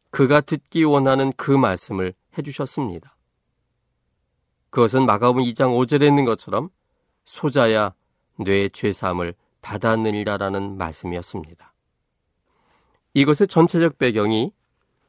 [0.09, 3.15] 그가 듣기 원하는 그 말씀을 해주셨습니다.
[4.69, 6.69] 그것은 마가복음 2장 5절에 있는 것처럼
[7.23, 7.93] 소자야
[8.37, 11.73] 뇌 죄사함을 받았느니라라는 말씀이었습니다.
[13.13, 14.51] 이것의 전체적 배경이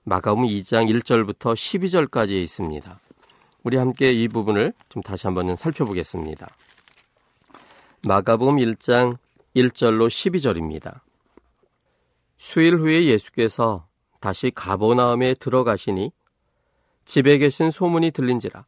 [0.09, 3.01] 마가복음 2장 1절부터 12절까지 있습니다.
[3.64, 6.47] 우리 함께 이 부분을 좀 다시 한번 살펴보겠습니다.
[8.07, 9.19] 마가복음 1장
[9.57, 11.01] 1절로 12절입니다.
[12.38, 13.88] 수일 후에 예수께서
[14.21, 16.12] 다시 가보나움에 들어가시니
[17.05, 18.64] 집에 계신 소문이 들린지라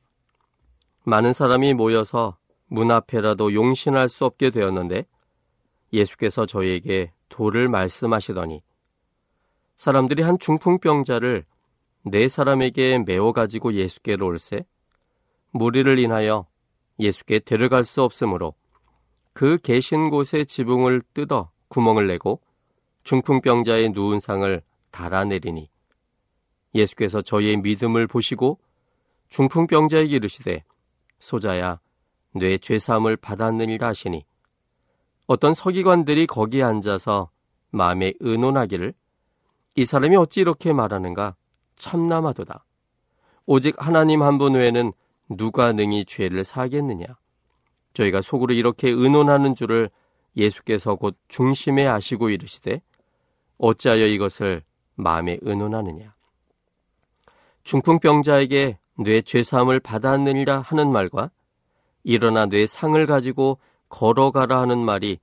[1.04, 5.06] 많은 사람이 모여서 문 앞에라도 용신할 수 없게 되었는데
[5.92, 8.60] 예수께서 저에게 돌을 말씀하시더니
[9.78, 11.44] 사람들이 한 중풍병자를
[12.02, 14.66] 네 사람에게 메워 가지고 예수께로 올세?
[15.52, 16.48] 무리를 인하여
[16.98, 18.54] 예수께 데려갈 수 없으므로
[19.32, 22.40] 그 계신 곳의 지붕을 뜯어 구멍을 내고
[23.04, 24.60] 중풍병자의 누운 상을
[24.90, 25.70] 달아내리니
[26.74, 28.58] 예수께서 저희의 믿음을 보시고
[29.28, 30.64] 중풍병자에게 이르시되
[31.20, 31.78] 소자야
[32.32, 34.24] 뇌 죄사함을 받았느니라 하시니
[35.28, 37.30] 어떤 서기관들이 거기에 앉아서
[37.70, 38.92] 마음에 의논하기를
[39.78, 41.36] 이 사람이 어찌 이렇게 말하는가?
[41.76, 42.64] 참남하도다.
[43.46, 44.92] 오직 하나님 한 분 외에는
[45.28, 47.06] 누가 능히 죄를 사겠느냐?
[47.94, 49.88] 저희가 속으로 이렇게 의논하는 줄을
[50.36, 52.82] 예수께서 곧 중심에 아시고 이르시되
[53.58, 54.64] 어찌하여 이것을
[54.96, 56.12] 마음에 의논하느냐?
[57.62, 61.30] 중풍병자에게 뇌 죄사함을 받았느니라 하는 말과
[62.02, 63.60] 일어나 뇌 상을 가지고
[63.90, 65.20] 걸어가라 하는 말이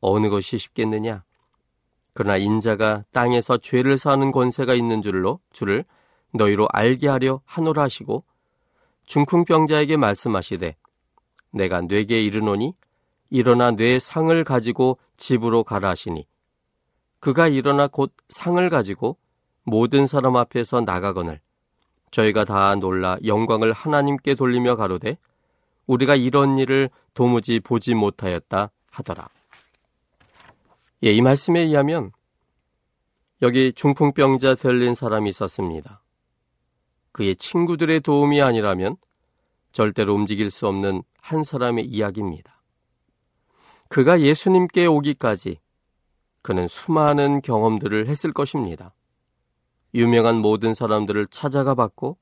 [0.00, 1.24] 어느 것이 쉽겠느냐
[2.18, 5.84] 그러나 인자가 땅에서 죄를 사는 권세가 있는 줄로 줄을
[6.32, 8.24] 너희로 알게 하려 하노라 하시고
[9.06, 10.74] 중풍병자에게 말씀하시되
[11.52, 12.74] 내가 뇌게 이르노니
[13.30, 16.26] 일어나 뇌 상을 가지고 집으로 가라 하시니
[17.20, 19.16] 그가 일어나 곧 상을 가지고
[19.62, 21.38] 모든 사람 앞에서 나가거늘
[22.10, 25.18] 저희가 다 놀라 영광을 하나님께 돌리며 가로되
[25.86, 29.28] 우리가 이런 일을 도무지 보지 못하였다 하더라.
[31.04, 32.10] 예, 이 말씀에 의하면
[33.40, 36.02] 여기 중풍병자 들린 사람이 있었습니다.
[37.12, 38.96] 그의 친구들의 도움이 아니라면
[39.72, 42.62] 절대로 움직일 수 없는 한 사람의 이야기입니다.
[43.88, 45.60] 그가 예수님께 오기까지
[46.42, 48.94] 그는 수많은 경험들을 했을 것입니다.
[49.94, 52.18] 유명한 모든 사람들을 찾아가 봤고,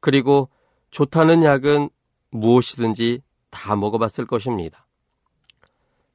[0.00, 0.48] 그리고
[0.90, 1.90] 좋다는 약은
[2.30, 4.86] 무엇이든지 다 먹어봤을 것입니다.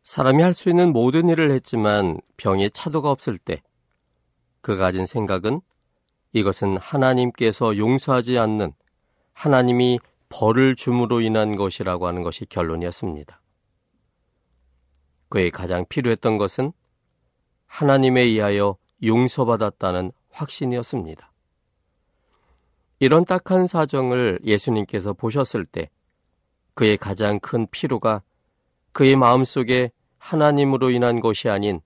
[0.06, 3.64] 사람이 할 수 있는 모든 일을 했지만 병에 차도가 없을 때,
[4.62, 5.62] 그가 가진 생각은
[6.32, 8.74] 이것은 하나님께서 용서하지 않는
[9.34, 13.42] 하나님이 벌을 줌으로 인한 것이라고 하는 것이 결론이었습니다.
[15.30, 16.72] 그의 가장 필요했던 것은
[17.66, 21.32] 하나님에 의하여 용서받았다는 확신이었습니다.
[23.00, 25.90] 이런 딱한 사정을 예수님께서 보셨을 때
[26.76, 28.22] 그의 가장 큰 피로가
[28.96, 31.82] 그의 마음속에 하나님으로 인한 것이 아닌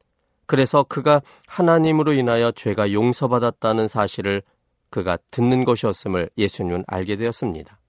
[0.46, 4.44] 그래서 그가 하나님으로 인하여 죄가 용서받았다는 사실을
[4.92, 7.80] 그가 듣는 것이었음을 예수님은 알게 되었습니다.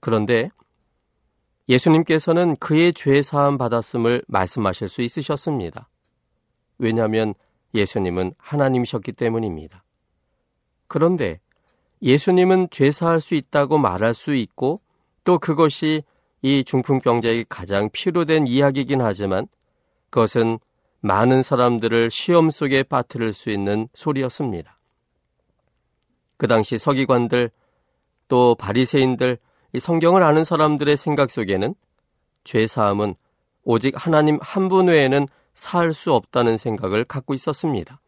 [0.00, 0.50] 그런데
[1.70, 5.88] 예수님께서는 그의 죄 사함 받았음을 말씀하실 수 있으셨습니다.
[6.76, 7.32] 왜냐하면
[7.74, 9.82] 예수님은 하나님이셨기 때문입니다.
[10.88, 11.40] 그런데
[12.02, 14.82] 예수님은 죄 사할 수 있다고 말할 수 있고
[15.24, 16.02] 또 그것이
[16.44, 19.46] 이 중풍 병자에게 가장 필요된 이야기이긴 하지만
[20.10, 20.58] 그것은
[21.00, 24.78] 많은 사람들을 시험 속에 빠뜨릴 수 있는 소리였습니다.
[26.36, 27.50] 그 당시 서기관들
[28.28, 29.38] 또 바리새인들
[29.78, 31.74] 성경을 아는 사람들의 생각 속에는
[32.44, 33.14] 죄 사함은
[33.64, 38.00] 오직 하나님 한 분 외에는 살 수 없다는 생각을 갖고 있었습니다.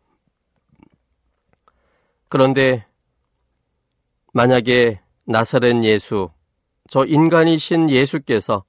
[2.29, 2.85] 그런데
[4.35, 6.29] 만약에 나사렛 예수,
[6.88, 8.64] 저 인간이신 예수께서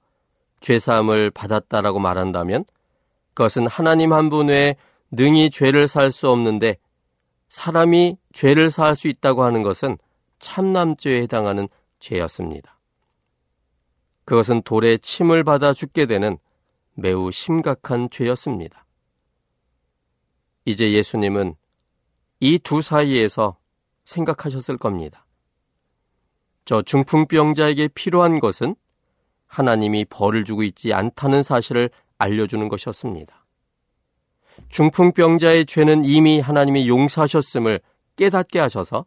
[0.60, 2.64] 죄사함을 받았다라고 말한다면
[3.34, 4.76] 그것은 하나님 한 분 외에
[5.10, 6.76] 능히 죄를 살 수 없는데
[7.48, 9.96] 사람이 죄를 사할 수 있다고 하는 것은
[10.38, 12.78] 참남죄에 해당하는 죄였습니다.
[14.24, 16.36] 그것은 돌에 침을 받아 죽게 되는
[16.94, 18.84] 매우 심각한 죄였습니다.
[20.66, 21.54] 이제 예수님은
[22.40, 23.56] 이 두 사이에서
[24.04, 25.24] 생각하셨을 겁니다.
[26.68, 28.76] 저 중풍병자에게 필요한 것은
[29.46, 33.46] 하나님이 벌을 주고 있지 않다는 사실을 알려주는 것이었습니다.
[34.68, 37.80] 중풍병자의 죄는 이미 하나님이 용서하셨음을
[38.16, 39.06] 깨닫게 하셔서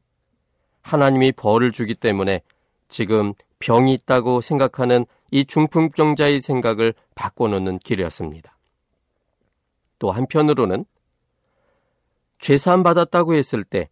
[0.81, 2.41] 하나님이 벌을 주기 때문에
[2.89, 8.57] 지금 병이 있다고 생각하는 이 중풍병자의 생각을 바꿔놓는 길이었습니다.
[9.99, 10.83] 또 한편으로는
[12.39, 13.87] 죄사함 받았다고 했을 때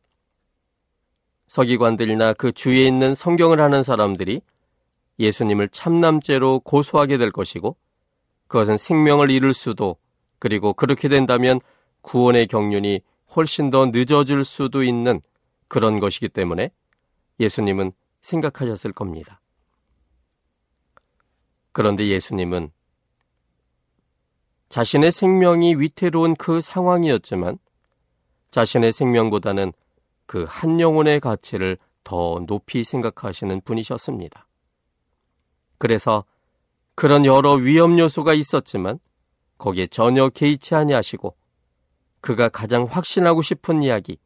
[1.49, 4.41] 서기관들이나 그 주위에 있는 성경을 하는 사람들이
[5.17, 7.75] 예수님을 참남죄로 고소하게 될 것이고
[8.47, 9.97] 그것은 생명을 잃을 수도
[10.37, 11.59] 그리고 그렇게 된다면
[12.01, 13.01] 구원의 경륜이
[13.35, 15.21] 훨씬 더 늦어질 수도 있는
[15.67, 16.71] 그런 것이기 때문에
[17.39, 19.41] 예수님은 생각하셨을 겁니다.
[21.71, 22.71] 그런데 예수님은
[24.69, 27.57] 자신의 생명이 위태로운 그 상황이었지만
[28.51, 29.73] 자신의 생명보다는
[30.29, 34.47] 그 한 영혼의 가치를 더 높이 생각하시는 분이셨습니다.
[35.79, 36.23] 그래서
[36.93, 38.99] 그런 여러 위험 요소가 있었지만
[39.57, 41.35] 거기에 전혀 개의치 아니하시고
[42.21, 44.19] 그가 가장 확신하고 싶은 이야기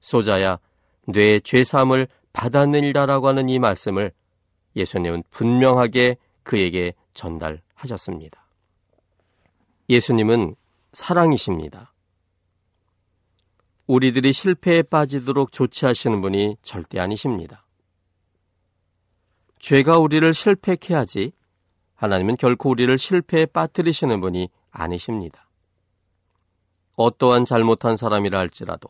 [0.00, 0.58] 소자야
[1.08, 4.10] 뇌의 죄사함을 받아내리라라고 하는 이 말씀을
[4.74, 8.42] 예수님은 분명하게 그에게 전달하셨습니다.
[9.90, 10.56] 예수님은
[10.94, 11.92] 사랑이십니다.
[13.86, 17.66] 우리들이 실패에 빠지도록 조치하시는 분이 절대 아니십니다.
[19.58, 21.32] 죄가 우리를 실패케 하지
[21.94, 25.48] 하나님은 결코 우리를 실패에 빠뜨리시는 분이 아니십니다.
[26.94, 28.88] 어떠한 잘못한 사람이라 할지라도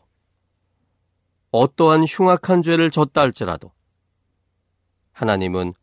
[1.51, 3.71] 어떠한 흉악한 죄를 졌다 할지라도
[5.11, 5.73] 하나님은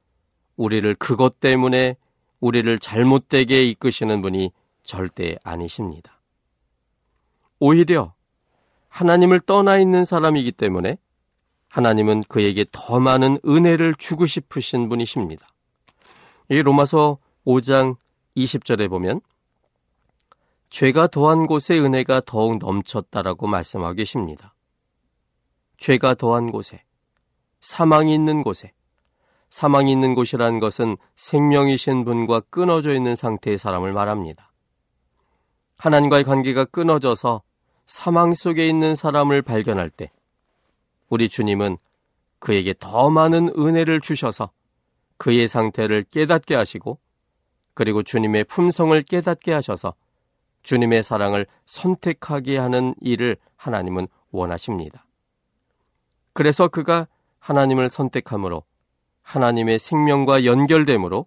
[0.57, 1.96] 우리를 그것 때문에
[2.40, 4.51] 우리를 잘못되게 이끄시는 분이
[4.83, 6.20] 절대 아니십니다.
[7.61, 8.14] 오히려
[8.90, 10.98] 하나님을 떠나 있는 사람이기 때문에
[11.68, 15.46] 하나님은 그에게 더 많은 은혜를 주고 싶으신 분이십니다.
[16.50, 17.96] 이 로마서 5장
[18.37, 19.20] 20절에 보면
[20.68, 24.55] 죄가 더한 곳에 은혜가 더욱 넘쳤다라고 말씀하고 계십니다.
[25.79, 26.85] 죄가 더한 곳에,
[27.61, 28.72] 사망이 있는 곳에,
[29.48, 34.53] 사망이 있는 곳이라는 것은 생명이신 분과 끊어져 있는 상태의 사람을 말합니다.
[35.76, 37.42] 하나님과의 관계가 끊어져서
[37.90, 40.12] 사망 속에 있는 사람을 발견할 때
[41.09, 41.76] 우리 주님은
[42.38, 44.53] 그에게 더 많은 은혜를 주셔서
[45.16, 47.00] 그의 상태를 깨닫게 하시고
[47.74, 49.94] 그리고 주님의 품성을 깨닫게 하셔서
[50.62, 55.05] 주님의 사랑을 선택하게 하는 일을 하나님은 원하십니다.
[56.33, 57.09] 그래서 그가
[57.40, 58.62] 하나님을 선택함으로
[59.22, 61.26] 하나님의 생명과 연결됨으로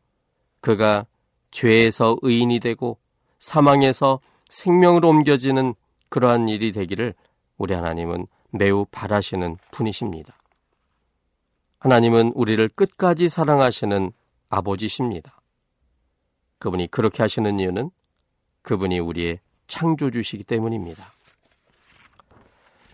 [0.61, 1.07] 그가
[1.51, 2.99] 죄에서 의인이 되고
[3.39, 5.75] 사망에서 생명으로 옮겨지는
[6.13, 7.15] 그러한 일이 되기를
[7.57, 10.37] 우리 하나님은 매우 바라시는 분이십니다.
[11.79, 14.11] 하나님은 우리를 끝까지 사랑하시는
[14.47, 15.41] 아버지십니다.
[16.59, 17.89] 그분이 그렇게 하시는 이유는
[18.61, 21.03] 그분이 우리의 창조주시기 때문입니다.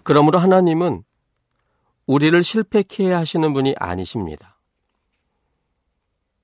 [0.03, 1.03] 그러므로 하나님은
[2.05, 4.57] 우리를 실패케 하시는 분이 아니십니다.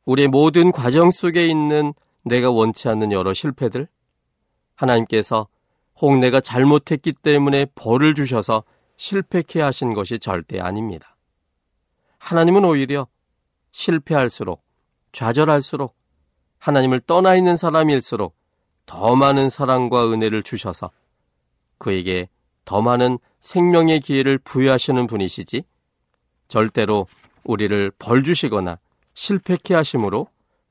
[0.04, 1.94] 우리의 모든 과정 속에 있는
[2.24, 3.88] 내가 원치 않는 여러 실패들,
[4.76, 5.48] 하나님께서
[6.02, 8.64] 혹 내가 잘못했기 때문에 벌을 주셔서
[8.98, 11.16] 실패케 하신 것이 절대 아닙니다.
[12.20, 13.08] 하나님은 오히려
[13.72, 14.64] 실패할수록
[15.12, 15.96] 좌절할수록
[16.60, 18.36] 하나님을 떠나 있는 사람일수록
[18.86, 20.92] 더 많은 사랑과 은혜를 주셔서
[21.78, 22.30] 그에게
[22.66, 25.64] 더 많은 생명의 기회를 부여하시는 분이시지
[26.48, 27.08] 절대로
[27.44, 28.80] 우리를 벌 주시거나
[29.14, 30.28] 실패케 하심으로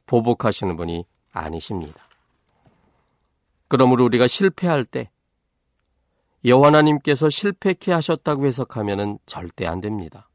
[0.07, 2.03] 보복하시는 분이 아니십니다.
[3.69, 5.11] 그러므로 우리가 실패할 때
[6.45, 10.29] 여호와 하나님께서 실패케 하셨다고 해석하면 절대 안 됩니다.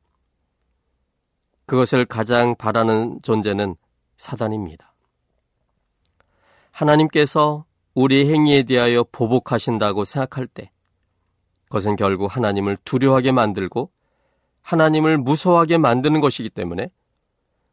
[1.65, 3.75] 그것을 가장 바라는 존재는
[4.17, 4.93] 사단입니다.
[6.71, 10.71] 하나님께서 우리 행위에 대하여 보복하신다고 생각할 때
[11.65, 13.91] 그것은 결국 하나님을 두려워하게 만들고
[14.61, 16.89] 하나님을 무서워하게 만드는 것이기 때문에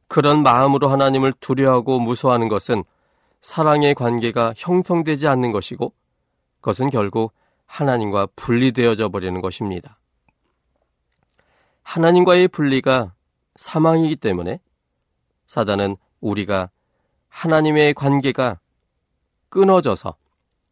[0.09, 2.85] 그런 마음으로 하나님을 두려워하고 무서워하는 것은
[3.41, 5.93] 사랑의 관계가 형성되지 않는 것이고
[6.61, 7.33] 그것은 결국
[7.67, 9.99] 하나님과 분리되어져 버리는 것입니다.
[11.83, 13.15] 하나님과의 분리가
[13.57, 14.61] 사망이기 때문에
[15.47, 16.71] 사단은 우리가
[17.29, 18.61] 하나님의 관계가
[19.49, 20.17] 끊어져서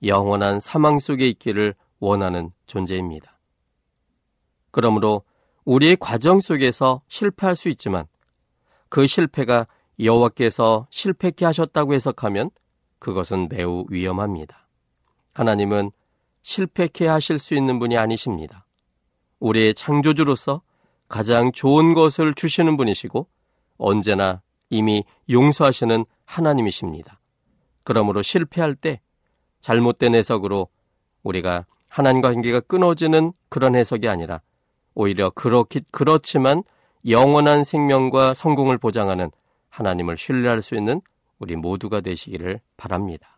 [0.04, 3.38] 영원한 사망 속에 있기를 원하는 존재입니다.
[4.70, 5.22] 그러므로
[5.64, 8.06] 우리의 과정 속에서 실패할 수 있지만
[8.88, 9.66] 그 실패가
[10.00, 12.50] 여호와께서 실패케 하셨다고 해석하면
[12.98, 14.66] 그것은 매우 위험합니다.
[15.32, 15.90] 하나님은
[16.44, 18.66] 실패케 하실 수 있는 분이 아니십니다.
[19.40, 20.62] 우리의 창조주로서
[21.08, 23.26] 가장 좋은 것을 주시는 분이시고
[23.78, 27.20] 언제나 이미 용서하시는 하나님이십니다.
[27.82, 29.00] 그러므로 실패할 때
[29.60, 30.68] 잘못된 해석으로
[31.22, 34.42] 우리가 하나님과 관계가 끊어지는 그런 해석이 아니라
[34.94, 36.62] 오히려 그렇기, 그렇지만
[37.08, 39.30] 영원한 생명과 성공을 보장하는
[39.70, 41.00] 하나님을 신뢰할 수 있는
[41.38, 43.33] 우리 모두가 되시기를 바랍니다.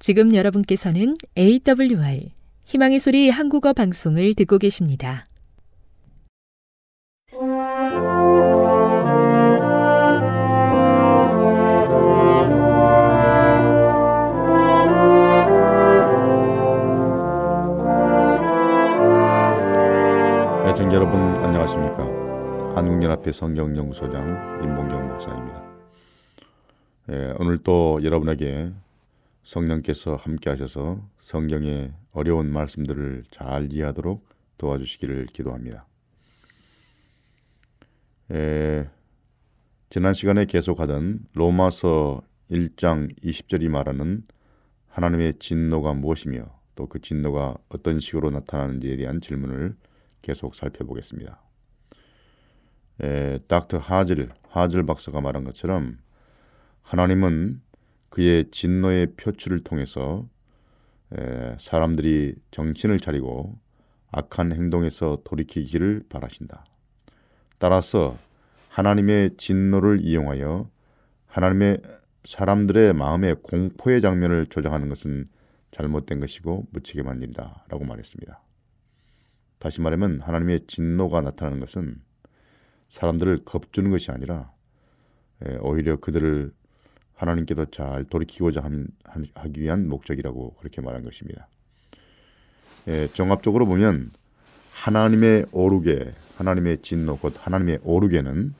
[0.00, 2.30] 지금 여러분께서는 AWR
[2.64, 5.26] 희망의 소리 한국어 방송을 듣고 계십니다.
[20.66, 22.04] 애청 여러분 안녕하십니까?
[22.74, 25.62] 한국연합회 성경연구소장 임봉경 목사입니다.
[27.10, 28.72] 예, 오늘 또 여러분에게
[29.42, 34.28] 성령께서 함께 하셔서 성경의 어려운 말씀들을 잘 이해하도록
[34.58, 35.86] 도와주시기를 기도합니다.
[38.32, 38.88] 예,
[39.88, 44.24] 지난 시간에 계속하던 로마서 1장 20절이 말하는
[44.88, 49.76] 하나님의 진노가 무엇이며 또 그 진노가 어떤 식으로 나타나는지에 대한 질문을
[50.22, 51.42] 계속 살펴보겠습니다.
[53.02, 55.98] 에, 닥터 하즐, 하즐 박사가 말한 것처럼
[56.82, 57.60] 하나님은
[58.10, 60.28] 그의 진노의 표출을 통해서
[61.16, 63.58] 에, 사람들이 정신을 차리고
[64.12, 66.64] 악한 행동에서 돌이키기를 바라신다.
[67.58, 68.16] 따라서
[68.68, 70.68] 하나님의 진노를 이용하여
[71.26, 71.82] 하나님의
[72.24, 75.28] 사람들의 마음의 공포의 장면을 조장하는 것은
[75.70, 78.42] 잘못된 것이고 무책임한 일이다 라고 말했습니다.
[79.58, 82.00] 다시 말하면 하나님의 진노가 나타나는 것은
[82.88, 84.52] 사람들을 겁주는 것이 아니라
[85.60, 86.52] 오히려 그들을
[87.20, 88.62] 하나님께로 잘 돌이키고자
[89.34, 91.48] 하기 위한 목적이라고 그렇게 말한 것입니다.
[93.14, 94.10] 종합적으로 보면
[94.72, 98.54] 하나님의 오르게, 하나님의 진노, 곧 하나님의 오르게는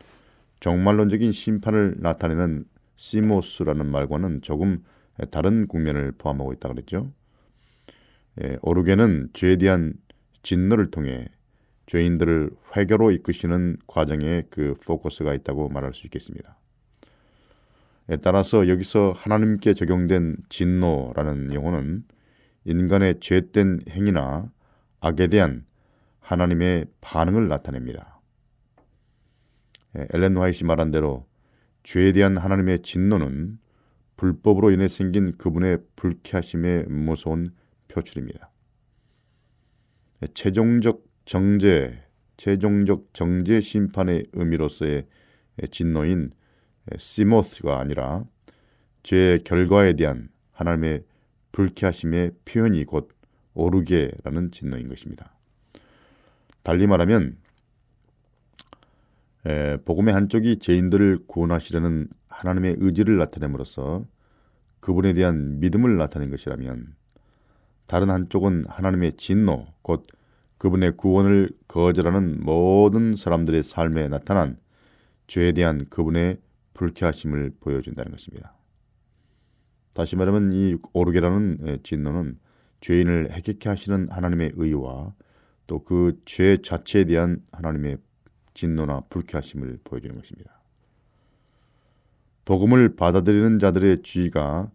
[0.60, 4.84] 정말론적인 심판을 나타내는 시모스라는 말과는 조금
[5.30, 7.10] 다른 국면을 포함하고 있다 그랬죠.
[8.42, 9.94] 예, 오르게는 죄에 대한
[10.42, 11.26] 진노를 통해
[11.86, 16.56] 죄인들을 회개로 이끄시는 과정에 그 포커스가 있다고 말할 수 있겠습니다.
[18.10, 22.04] 예, 따라서 여기서 하나님께 적용된 진노라는 용어는
[22.64, 24.50] 인간의 죄된 행위나
[25.00, 25.64] 악에 대한
[26.18, 28.20] 하나님의 반응을 나타냅니다.
[29.96, 31.26] 예, 엘렌 화이시 말한 대로
[31.84, 33.58] 죄에 대한 하나님의 진노는
[34.16, 37.54] 불법으로 인해 생긴 그분의 불쾌하심의 무서운
[37.88, 38.50] 표출입니다.
[40.34, 42.04] 최종적 정죄,
[42.36, 45.06] 최종적 정죄 심판의 의미로서의
[45.70, 46.32] 진노인
[46.96, 48.24] 시모스가 아니라
[49.02, 51.04] 죄의 결과에 대한 하나님의
[51.52, 53.10] 불쾌하심의 표현이 곧
[53.54, 55.34] 오르게라는 진노인 것입니다.
[56.62, 57.36] 달리 말하면
[59.46, 64.04] 에, 복음의 한쪽이 죄인들을 구원하시려는 하나님의 의지를 나타냄으로써
[64.80, 66.94] 그분에 대한 믿음을 나타낸 것이라면
[67.86, 70.06] 다른 한쪽은 하나님의 진노, 곧
[70.58, 74.58] 그분의 구원을 거절하는 모든 사람들의 삶에 나타난
[75.26, 76.38] 죄에 대한 그분의
[76.80, 78.54] 불쾌하심을 보여준다는 것입니다.
[79.92, 82.38] 다시 말하면 이 오르게라는 진노는
[82.80, 85.12] 죄인을 해결케 하시는 하나님의 의와
[85.66, 87.98] 또 그 죄 자체에 대한 하나님의
[88.54, 90.58] 진노나 불쾌하심을 보여주는 것입니다.
[92.46, 94.70] 복음을 받아들이는 자들의 주의가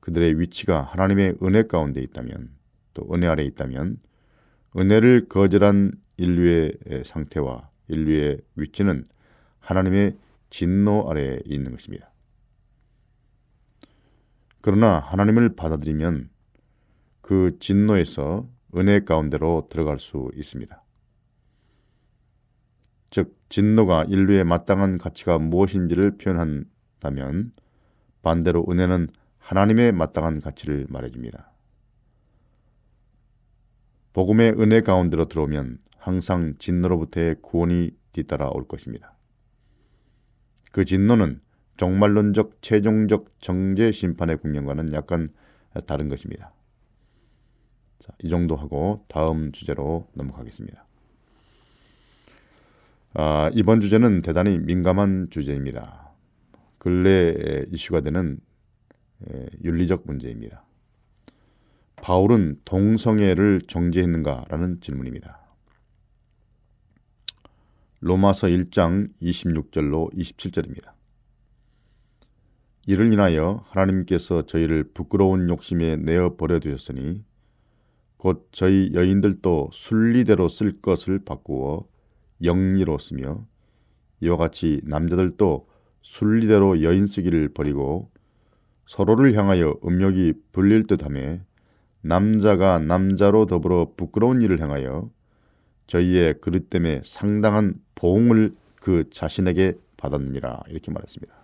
[0.00, 2.48] 그들의 위치가 하나님의 은혜 가운데 있다면
[2.94, 3.98] 또 은혜 아래 있다면
[4.74, 6.72] 은혜를 거절한 인류의
[7.04, 9.04] 상태와 인류의 위치는
[9.60, 10.16] 하나님의
[10.52, 12.12] 진노 아래에 있는 것입니다.
[14.60, 16.28] 그러나 하나님을 받아들이면
[17.22, 18.46] 그 진노에서
[18.76, 20.84] 은혜 가운데로 들어갈 수 있습니다.
[23.08, 27.52] 즉 진노가 인류의 마땅한 가치가 무엇인지를 표현한다면
[28.20, 31.50] 반대로 은혜는 하나님의 마땅한 가치를 말해줍니다.
[34.12, 39.16] 복음의 은혜 가운데로 들어오면 항상 진노로부터의 구원이 뒤따라 올 것입니다.
[40.72, 41.40] 그 진노는
[41.76, 45.30] 종말론적 최종적 정죄 심판의 국면과는 약간
[45.86, 46.52] 다른 것입니다.
[47.98, 50.84] 자, 이 정도 하고 다음 주제로 넘어가겠습니다.
[53.14, 56.10] 아, 이번 주제는 대단히 민감한 주제입니다.
[56.78, 58.40] 근래 이슈가 되는
[59.62, 60.64] 윤리적 문제입니다.
[61.96, 65.41] 바울은 동성애를 정죄했는가라는 질문입니다.
[68.04, 70.90] 로마서 1장 26절로 27절입니다.
[72.88, 77.22] 이를 인하여 하나님께서 저희를 부끄러운 욕심에 내어 버려 두셨으니
[78.16, 81.86] 곧 저희 여인들도 순리대로 쓸 것을 바꾸어
[82.42, 83.46] 영리로 쓰며
[84.20, 85.68] 이와 같이 남자들도
[86.02, 88.10] 순리대로 여인 쓰기를 버리고
[88.84, 91.38] 서로를 향하여 음욕이 불릴 듯하며
[92.00, 95.08] 남자가 남자로 더불어 부끄러운 일을 행하여
[95.86, 101.34] 저희의 그릇 때문에 상당한 보응을 그 자신에게 받았느니라 이렇게 말했습니다.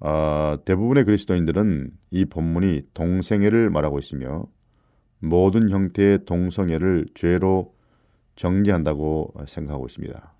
[0.00, 4.46] 아, 대부분의 그리스도인들은 이 본문이 동성애를 말하고 있으며
[5.18, 7.74] 모든 형태의 동성애를 죄로
[8.36, 10.34] 정죄한다고 생각하고 있습니다.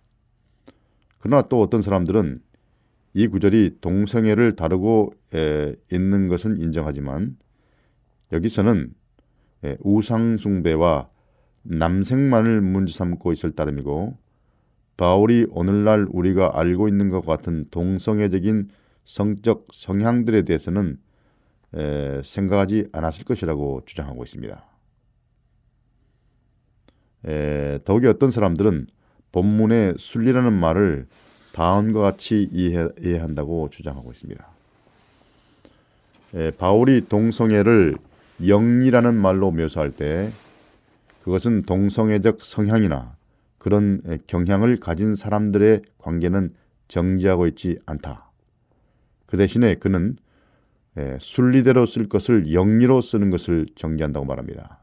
[1.18, 2.42] 그러나 또 어떤 사람들은
[3.14, 7.38] 이 구절이 동성애를 다루고 에, 있는 것은 인정하지만
[8.32, 8.92] 여기서는
[9.64, 11.08] 에, 우상숭배와
[11.64, 14.16] 남색만을 문제 삼고 있을 따름이고
[14.96, 18.68] 바울이 오늘날 우리가 알고 있는 것 같은 동성애적인
[19.04, 20.98] 성적 성향들에 대해서는
[21.74, 24.64] 에, 생각하지 않았을 것이라고 주장하고 있습니다.
[27.26, 28.86] 에, 더욱이 어떤 사람들은
[29.32, 31.06] 본문의 순리라는 말을
[31.52, 34.46] 다음과 같이 이해, 이해한다고 주장하고 있습니다.
[36.34, 37.96] 에, 바울이 동성애를
[38.40, 40.30] 영이라는 말로 묘사할 때
[41.24, 43.16] 그것은 동성애적 성향이나
[43.56, 46.52] 그런 경향을 가진 사람들의 관계는
[46.88, 48.30] 정지하고 있지 않다.
[49.24, 50.18] 그 대신에 그는
[51.18, 54.82] 순리대로 쓸 것을 영리로 쓰는 것을 정지한다고 말합니다.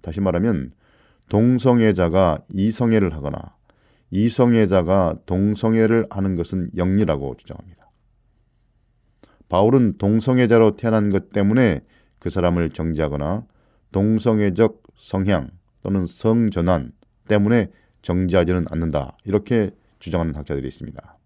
[0.00, 0.70] 다시 말하면
[1.28, 3.56] 동성애자가 이성애를 하거나
[4.12, 7.90] 이성애자가 동성애를 하는 것은 영리라고 주장합니다.
[9.48, 11.80] 바울은 동성애자로 태어난 것 때문에
[12.20, 13.44] 그 사람을 정지하거나
[13.90, 15.50] 동성애적 성향
[15.84, 16.92] 또는 성전환
[17.28, 17.70] 때문에
[18.02, 19.16] 정지하지는 않는다.
[19.24, 19.70] 이렇게
[20.00, 21.18] 주장하는 학자들이 있습니다.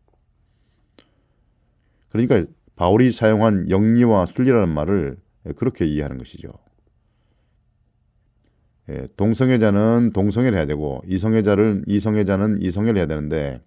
[2.11, 2.45] 그러니까
[2.77, 5.17] 바울이 사용한 영리와 순리라는 말을
[5.57, 6.53] 그렇게 이해하는 것이죠.
[8.91, 13.63] 예, 동성애자는 동성애를 해야 되고 이성애자를 이성애자는 이성애를 해야 되는데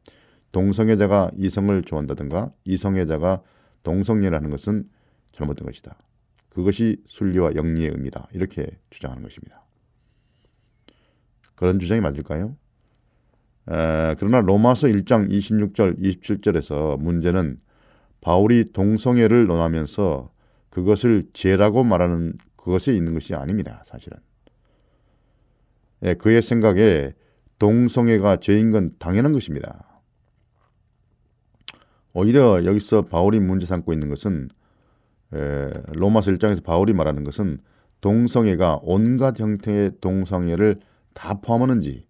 [0.51, 3.41] 동성애자가 이성을 좋아한다든가 이성애자가
[3.83, 4.89] 동성애를 하는 것은
[5.33, 5.95] 잘못된 것이다.
[6.49, 8.27] 그것이 순리와 영리의 의미다.
[8.33, 9.60] 이렇게 주장하는 것입니다.
[11.61, 12.55] 그런 주장이 맞을까요?
[13.69, 17.61] 에, 그러나 로마서 1장 26절 27절에서 문제는
[18.19, 20.31] 바울이 동성애를 논하면서
[20.71, 23.83] 그것을 죄라고 말하는 그것에 있는 것이 아닙니다.
[23.85, 24.17] 사실은.
[26.01, 27.13] 예, 그의 생각에
[27.59, 30.01] 동성애가 죄인 건 당연한 것입니다.
[32.13, 34.49] 오히려 여기서 바울이 문제 삼고 있는 것은
[35.35, 37.59] 에, 로마서 1장에서 바울이 말하는 것은
[38.01, 40.79] 동성애가 온갖 형태의 동성애를
[41.13, 42.05] 다 포함하는지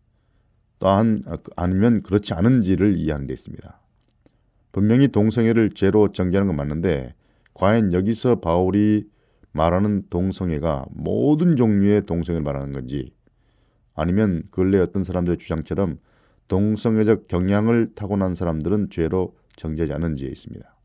[0.80, 1.24] 또한
[1.56, 3.80] 아니면 그렇지 않은지를 이해하는 데 있습니다.
[4.72, 7.14] 분명히 동성애를 죄로 정죄하는 건 맞는데
[7.54, 9.08] 과연 여기서 바울이
[9.52, 13.14] 말하는 동성애가 모든 종류의 동성애를 말하는 건지
[13.94, 16.00] 아니면 근래 어떤 사람들의 주장처럼
[16.48, 20.76] 동성애적 경향을 타고난 사람들은 죄로 정죄하지 않은지에 있습니다.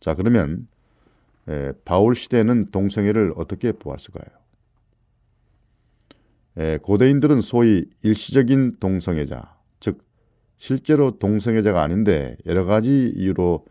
[0.00, 0.66] 자 그러면
[1.48, 4.41] 에, 바울 시대는 동성애를 어떻게 보았을까요?
[6.58, 10.04] 에, 고대인들은 소위 일시적인 동성애자, 즉
[10.56, 13.64] 실제로 동성애자가 아닌데 여러 가지 이유로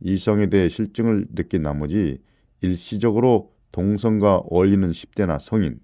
[0.00, 2.18] 이성에 대해 실증을 느낀 나머지
[2.60, 5.80] 일시적으로 동성과 어울리는 10대나 성인,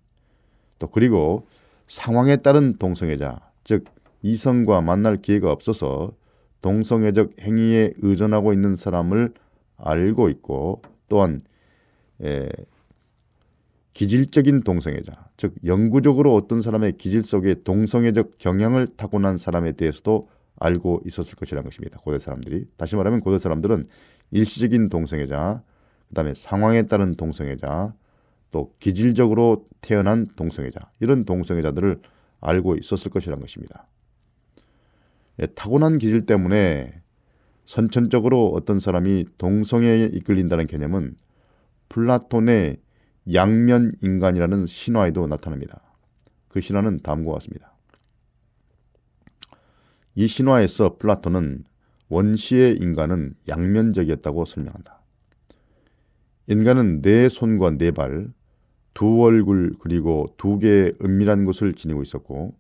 [0.79, 1.47] 또 그리고
[1.87, 3.85] 상황에 따른 동성애자, 즉
[4.23, 6.13] 이성과 만날 기회가 없어서
[6.61, 9.35] 동성애적 행위에 의존하고 있는 사람을
[9.77, 11.43] 알고 있고 또한
[12.23, 12.49] 에,
[13.93, 20.29] 기질적인 동성애자, 즉 영구적으로 어떤 사람의 기질 속에 동성애적 경향을 타고난 사람에 대해서도
[20.59, 21.99] 알고 있었을 것이라는 것입니다.
[22.01, 23.89] 고대 사람들이 다시 말하면 고대 사람들은
[24.31, 25.63] 일시적인 동성애자,
[26.09, 27.95] 그다음에 상황에 따른 동성애자,
[28.51, 32.01] 또 기질적으로 태어난 동성애자 이런 동성애자들을
[32.41, 33.89] 알고 있었을 것이라는 것입니다.
[35.41, 37.03] 예, 타고난 기질 때문에
[37.65, 41.17] 선천적으로 어떤 사람이 동성애에 이끌린다는 개념은
[41.89, 42.79] 플라톤의
[43.33, 45.81] 양면 인간이라는 신화에도 나타납니다.
[46.49, 47.73] 그 신화는 다음과 같습니다.
[50.15, 51.65] 이 신화에서 플라톤은
[52.09, 55.01] 원시의 인간은 양면적이었다고 설명한다.
[56.49, 58.33] 인간은 네 손과 네 발,
[58.95, 62.55] 두 얼굴 그리고 두 개의 은밀한 곳을 지니고 있었고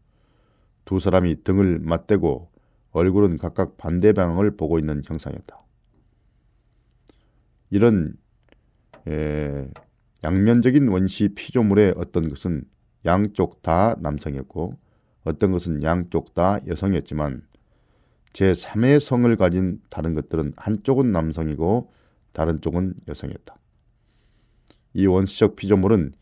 [0.84, 2.50] 두 사람이 등을 맞대고
[2.92, 5.58] 얼굴은 각각 반대 방향을 보고 있는 형상이었다.
[7.70, 8.14] 이런
[9.08, 9.66] 에,
[10.24, 12.64] 양면적인 원시 피조물의 어떤 것은
[13.04, 14.78] 양쪽 다 남성이었고
[15.24, 17.42] 어떤 것은 양쪽 다 여성이었지만
[18.32, 21.92] 제3의 성을 가진 다른 것들은 한쪽은 남성이고
[22.32, 23.56] 다른 쪽은 여성이었다.
[24.94, 26.12] 이 원시적 피조물은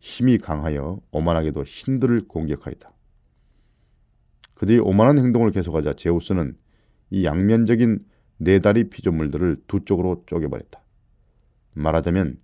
[0.00, 2.92] 힘이 강하여 오만하게도 신들을 공격하였다.
[4.54, 6.56] 그들이 오만한 행동을 계속하자 제우스는
[7.10, 8.04] 이 양면적인
[8.38, 10.82] 네 다리 피조물들을 두 쪽으로 쪼개버렸다.
[11.74, 12.38] 말하자면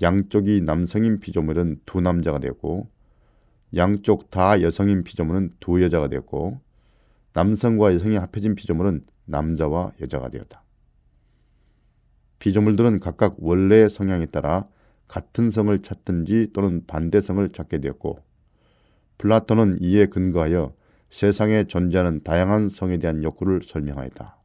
[0.00, 2.88] 양쪽이 남성인 피조물은 두 남자가 되었고
[3.76, 6.60] 양쪽 다 여성인 피조물은 두 여자가 되었고
[7.34, 10.62] 남성과 여성이 합해진 피조물은 남자와 여자가 되었다.
[12.38, 14.66] 피조물들은 각각 원래의 성향에 따라
[15.08, 18.18] 같은 성을 찾든지 또는 반대성을 찾게 되었고
[19.18, 20.74] 플라톤은 이에 근거하여
[21.10, 24.36] 세상에 존재하는 다양한 성에 대한 욕구를 설명하였다.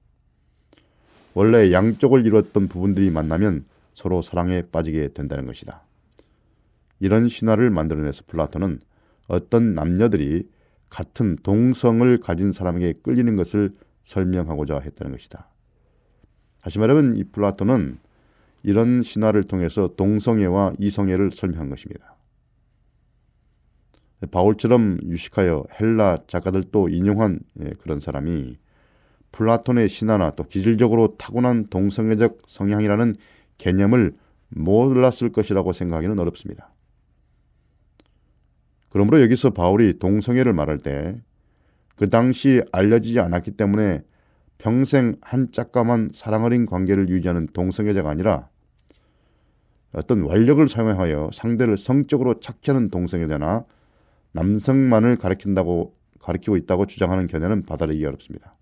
[1.33, 3.65] 원래 양쪽을 이루었던 부분들이 만나면
[3.97, 5.81] 서로 사랑에 빠지게 된다는 것이다.
[6.99, 8.79] 이런 신화를 만들어내서 플라톤은
[9.27, 10.47] 어떤 남녀들이
[10.87, 13.73] 같은 동성을 가진 사람에게 끌리는 것을
[14.03, 15.49] 설명하고자 했다는 것이다.
[16.61, 17.97] 다시 말하면 이 플라톤은
[18.61, 22.17] 이런 신화를 통해서 동성애와 이성애를 설명한 것입니다.
[24.29, 28.57] 바울처럼 유식하여 헬라 작가들도 인용한 예, 그런 사람이
[29.31, 33.15] 플라톤의 신화나 또 기질적으로 타고난 동성애적 성향이라는
[33.57, 34.15] 개념을
[34.49, 36.73] 몰랐을 것이라고 생각하기는 어렵습니다.
[38.89, 41.21] 그러므로 여기서 바울이 동성애를 말할 때
[41.97, 44.03] 그 당시 알려지지 않았기 때문에
[44.59, 48.49] 평생 한 짝감한 사랑 어린 관계를 유지하는 동성애자가 아니라
[49.93, 53.65] 어떤 완력을 사용하여 상대를 성적으로 착취하는 동성애자나
[54.31, 58.55] 남성만을 가리킨다고 가리키고 있다고 주장하는 견해는 받아들이기 어렵습니다.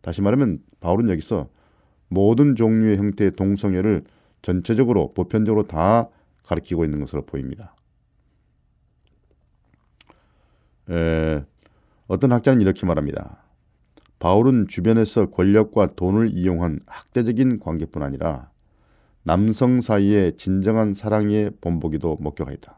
[0.00, 1.50] 다시 말하면 바울은 여기서
[2.08, 4.04] 모든 종류의 형태의 동성애를
[4.42, 6.08] 전체적으로 보편적으로 다
[6.44, 7.74] 가리키고 있는 것으로 보입니다.
[10.90, 11.44] 에,
[12.06, 13.42] 어떤 학자는 이렇게 말합니다.
[14.18, 18.50] 바울은 주변에서 권력과 돈을 이용한 학대적인 관계뿐 아니라
[19.22, 22.74] 남성 사이의 진정한 사랑의 본보기도 목격하였다.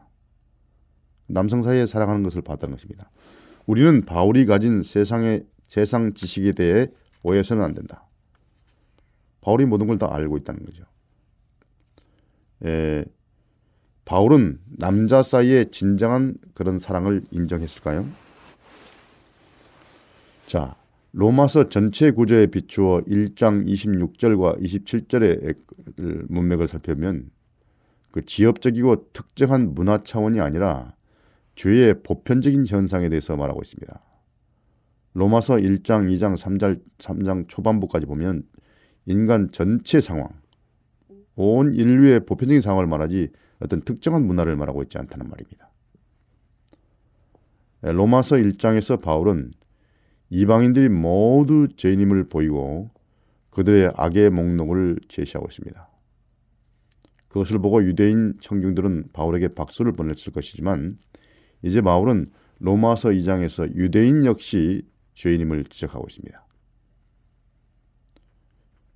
[1.27, 3.09] 남성 사이에 사랑하는 것을 봤다는 것입니다.
[3.65, 6.87] 우리는 바울이 가진 세상의 세상 지식에 대해
[7.23, 8.05] 오해해서는 안 된다.
[9.41, 10.83] 바울이 모든 걸 다 알고 있다는 거죠.
[12.65, 13.03] 에,
[14.05, 18.05] 바울은 남자 사이에 진정한 그런 사랑을 인정했을까요?
[20.47, 20.75] 자,
[21.13, 25.57] 로마서 전체 구조에 비추어 1장 26절과 27절의
[26.29, 27.29] 문맥을 살펴보면
[28.11, 30.93] 그 지역적이고 특정한 문화 차원이 아니라
[31.55, 34.01] 죄의 보편적인 현상에 대해서 말하고 있습니다.
[35.13, 38.43] 로마서 1장, 2장, 3장, 3장 초반부까지 보면
[39.05, 40.29] 인간 전체 상황,
[41.35, 43.29] 온 인류의 보편적인 상황을 말하지
[43.59, 45.69] 어떤 특정한 문화를 말하고 있지 않다는 말입니다.
[47.81, 49.51] 로마서 1장에서 바울은
[50.29, 52.89] 이방인들이 모두 죄인임을 보이고
[53.49, 55.89] 그들의 악의 목록을 제시하고 있습니다.
[57.27, 60.97] 그것을 보고 유대인 청중들은 바울에게 박수를 보냈을 것이지만
[61.63, 64.83] 이제 바울은 로마서 2장에서 유대인 역시
[65.13, 66.40] 죄인임을 지적하고 있습니다.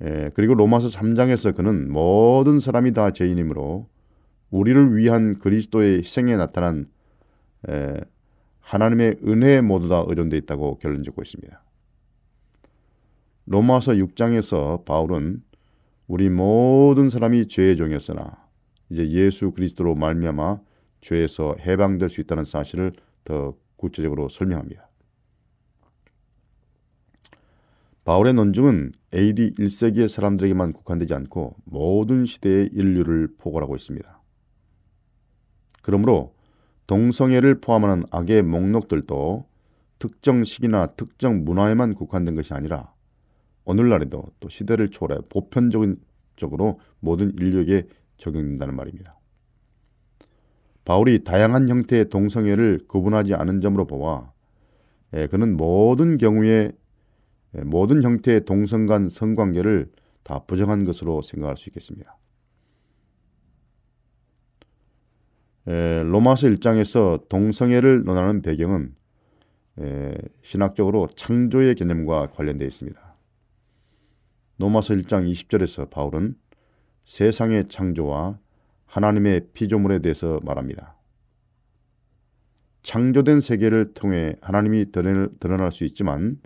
[0.02, 3.88] 예, 그리고 로마서 3장에서 그는 모든 사람이 다 죄인이므로
[4.50, 6.90] 우리를 위한 그리스도의 희생에 나타난
[7.70, 7.96] 에,
[8.60, 11.64] 하나님의 은혜에 모두 다 의존되어 있다고 결론 짓고 있습니다.
[13.46, 15.44] 로마서 6장에서 바울은
[16.08, 18.46] 우리 모든 사람이 죄의 종이었으나
[18.90, 20.60] 이제 예수 그리스도로 말미암아
[21.02, 22.94] 죄에서 해방될 수 있다는 사실을
[23.24, 24.90] 더 구체적으로 설명합니다.
[28.04, 34.22] 바울의 논증은 AD 1세기의 사람들에게만 국한되지 않고 모든 시대의 인류를 포괄하고 있습니다.
[35.82, 36.36] 그러므로
[36.88, 39.48] 동성애를 포함하는 악의 목록들도
[40.00, 42.94] 특정 시기나 특정 문화에만 국한된 것이 아니라
[43.64, 47.88] 오늘날에도 또 시대를 초월해 보편적으로 모든 인류에게
[48.18, 49.18] 적용된다는 말입니다.
[50.84, 54.32] 바울이 다양한 형태의 동성애를 구분하지 않은 점으로 보아
[55.14, 56.72] 예, 그는 모든 경우에 예,
[57.64, 59.92] 모든 형태의 동성 간 성관계를
[60.24, 62.18] 다 부정한 것으로 생각할 수 있겠습니다.
[65.68, 68.96] 예, 로마서 1장에서 동성애를 논하는 배경은
[70.42, 73.16] 신학적으로 창조의 개념과 관련되어 있습니다.
[74.58, 76.36] 로마서 1장 20절에서 바울은
[77.04, 78.40] 세상의 창조와
[78.86, 80.98] 하나님의 피조물에 대해서 말합니다.
[82.84, 86.40] 창조된 세계를 통해 하나님이 드러날 수 있지만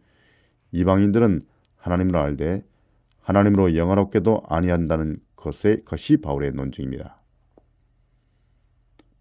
[0.72, 1.42] 이방인들은
[1.78, 2.64] 하나님을 알되
[3.22, 7.22] 하나님으로 영화롭게도 아니한다는 것에 것이 바울의 논증입니다.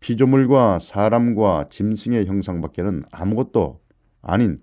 [0.00, 3.80] 피조물과 사람과 짐승의 형상밖에는 아무것도
[4.22, 4.60] 아닌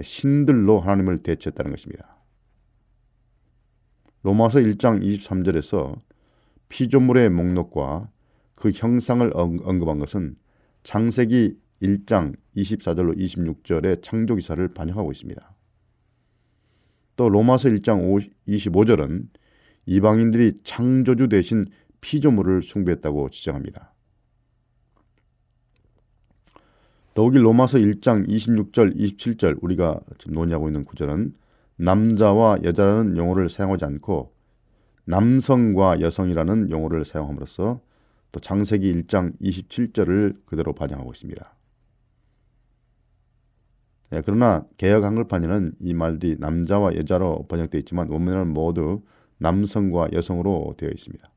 [0.00, 2.16] 신들로 하나님을 대체했다는 것입니다.
[4.22, 5.98] 로마서 1장 23절에서
[6.68, 8.10] 피조물의 목록과
[8.54, 10.36] 그 형상을 언급한 것은
[10.82, 15.54] 창세기 1장 24절로 26절의 창조 기사를 반영하고 있습니다.
[17.20, 18.18] 또 로마서 1장
[18.48, 19.26] 25절은
[19.84, 21.66] 이방인들이 창조주 대신
[22.00, 23.92] 피조물을 숭배했다고 지적합니다.
[27.12, 31.34] 더욱이 로마서 1장 26절, 27절 우리가 지금 논의하고 있는 구절은
[31.76, 34.32] 남자와 여자라는 용어를 사용하지 않고
[35.04, 37.82] 남성과 여성이라는 용어를 사용함으로써
[38.32, 41.54] 또 장세기 1장 27절을 그대로 반영하고 있습니다.
[44.12, 49.02] 예, 그러나 개혁 한글판에는 이 말들이 남자와 여자로 번역되어 있지만 원문에는 모두
[49.38, 51.30] 남성과 여성으로 되어 있습니다.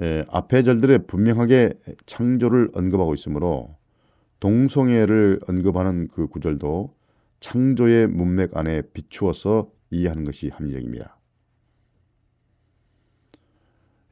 [0.00, 1.74] 예, 앞의 절들에 분명하게
[2.06, 3.76] 창조를 언급하고 있으므로
[4.40, 6.94] 동성애를 언급하는 그 구절도
[7.40, 11.18] 창조의 문맥 안에 비추어서 이해하는 것이 합리적입니다.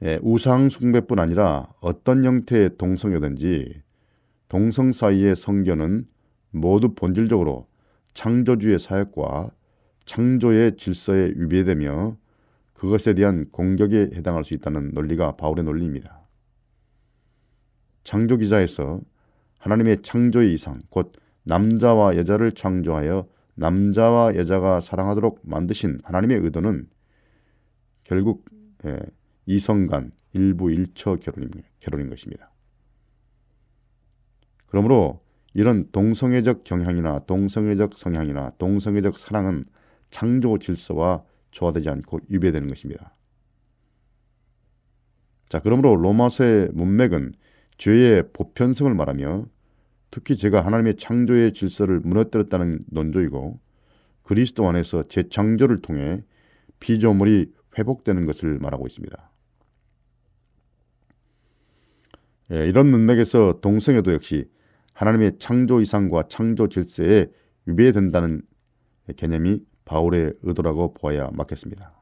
[0.02, 3.82] 예, 우상 숭배뿐 아니라 어떤 형태의 동성애든지
[4.49, 6.07] 동성 사이의 성견은
[6.51, 7.66] 모두 본질적으로
[8.14, 9.51] 창조주의 사역과
[10.05, 12.16] 창조의 질서에 위배되며
[12.72, 16.26] 그것에 대한 공격에 해당할 수 있다는 논리가 바울의 논리입니다.
[18.05, 19.01] 창조 기자에서
[19.59, 26.88] 하나님의 창조의 이상, 곧 남자와 여자를 창조하여 남자와 여자가 사랑하도록 만드신 하나님의 의도는
[28.05, 28.44] 결국
[28.84, 28.99] 예,
[29.47, 32.53] 이성 간 일부 일처 결혼인 것입니다.
[34.66, 35.20] 그러므로
[35.54, 39.64] 이런 동성애적 경향이나 동성애적 성향이나 동성애적 사랑은
[40.10, 43.14] 창조 질서와 조화되지 않고 위배되는 것입니다.
[45.48, 47.32] 자, 그러므로 로마서의 문맥은
[47.78, 49.46] 죄의 보편성을 말하며
[50.10, 53.58] 특히 제가 하나님의 창조의 질서를 무너뜨렸다는 논조이고
[54.22, 56.22] 그리스도 안에서 재창조를 통해
[56.80, 59.30] 피조물이 회복되는 것을 말하고 있습니다.
[62.52, 64.48] 예, 이런 문맥에서 동성애도 역시
[64.97, 67.26] 하나님의 창조 이상과 창조 질서에
[67.66, 68.42] 위배된다는
[69.16, 71.92] 개념이 바울의 의도라고 보아야 맞겠습니다.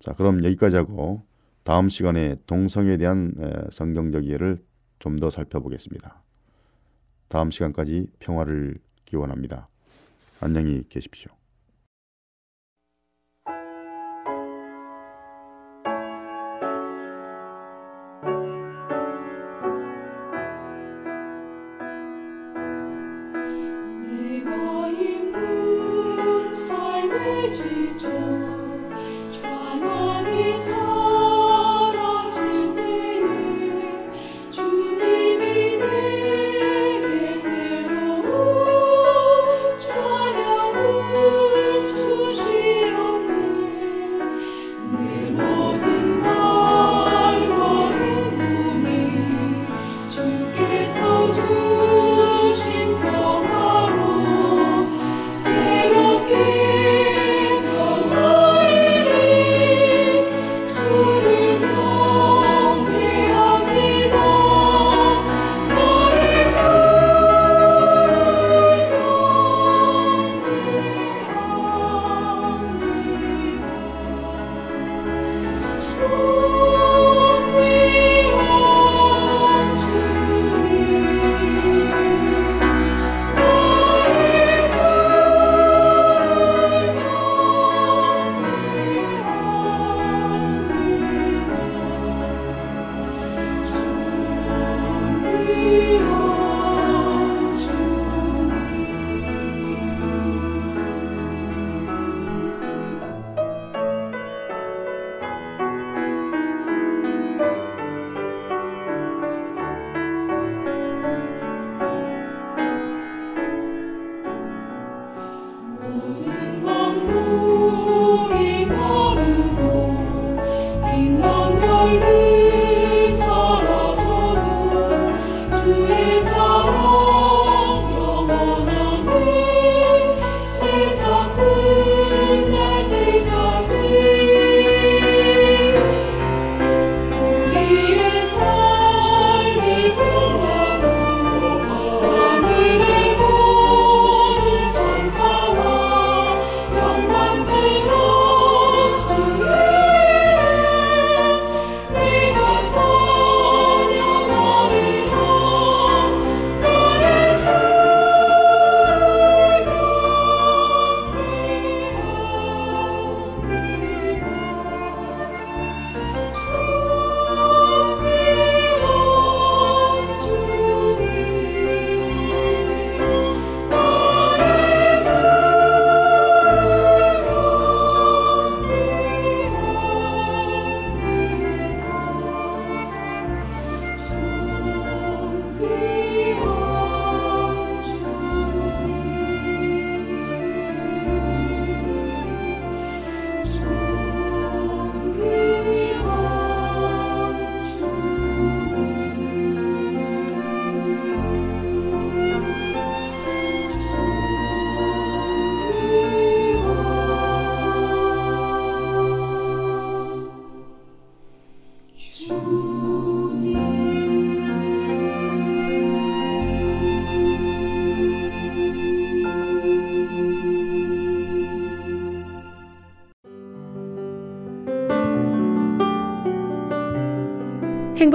[0.00, 1.22] 자, 그럼 여기까지 하고
[1.62, 3.32] 다음 시간에 동성에 대한
[3.70, 4.58] 성경적 이해를
[4.98, 6.22] 좀 더 살펴보겠습니다.
[7.28, 9.68] 다음 시간까지 평화를 기원합니다.
[10.40, 11.37] 안녕히 계십시오.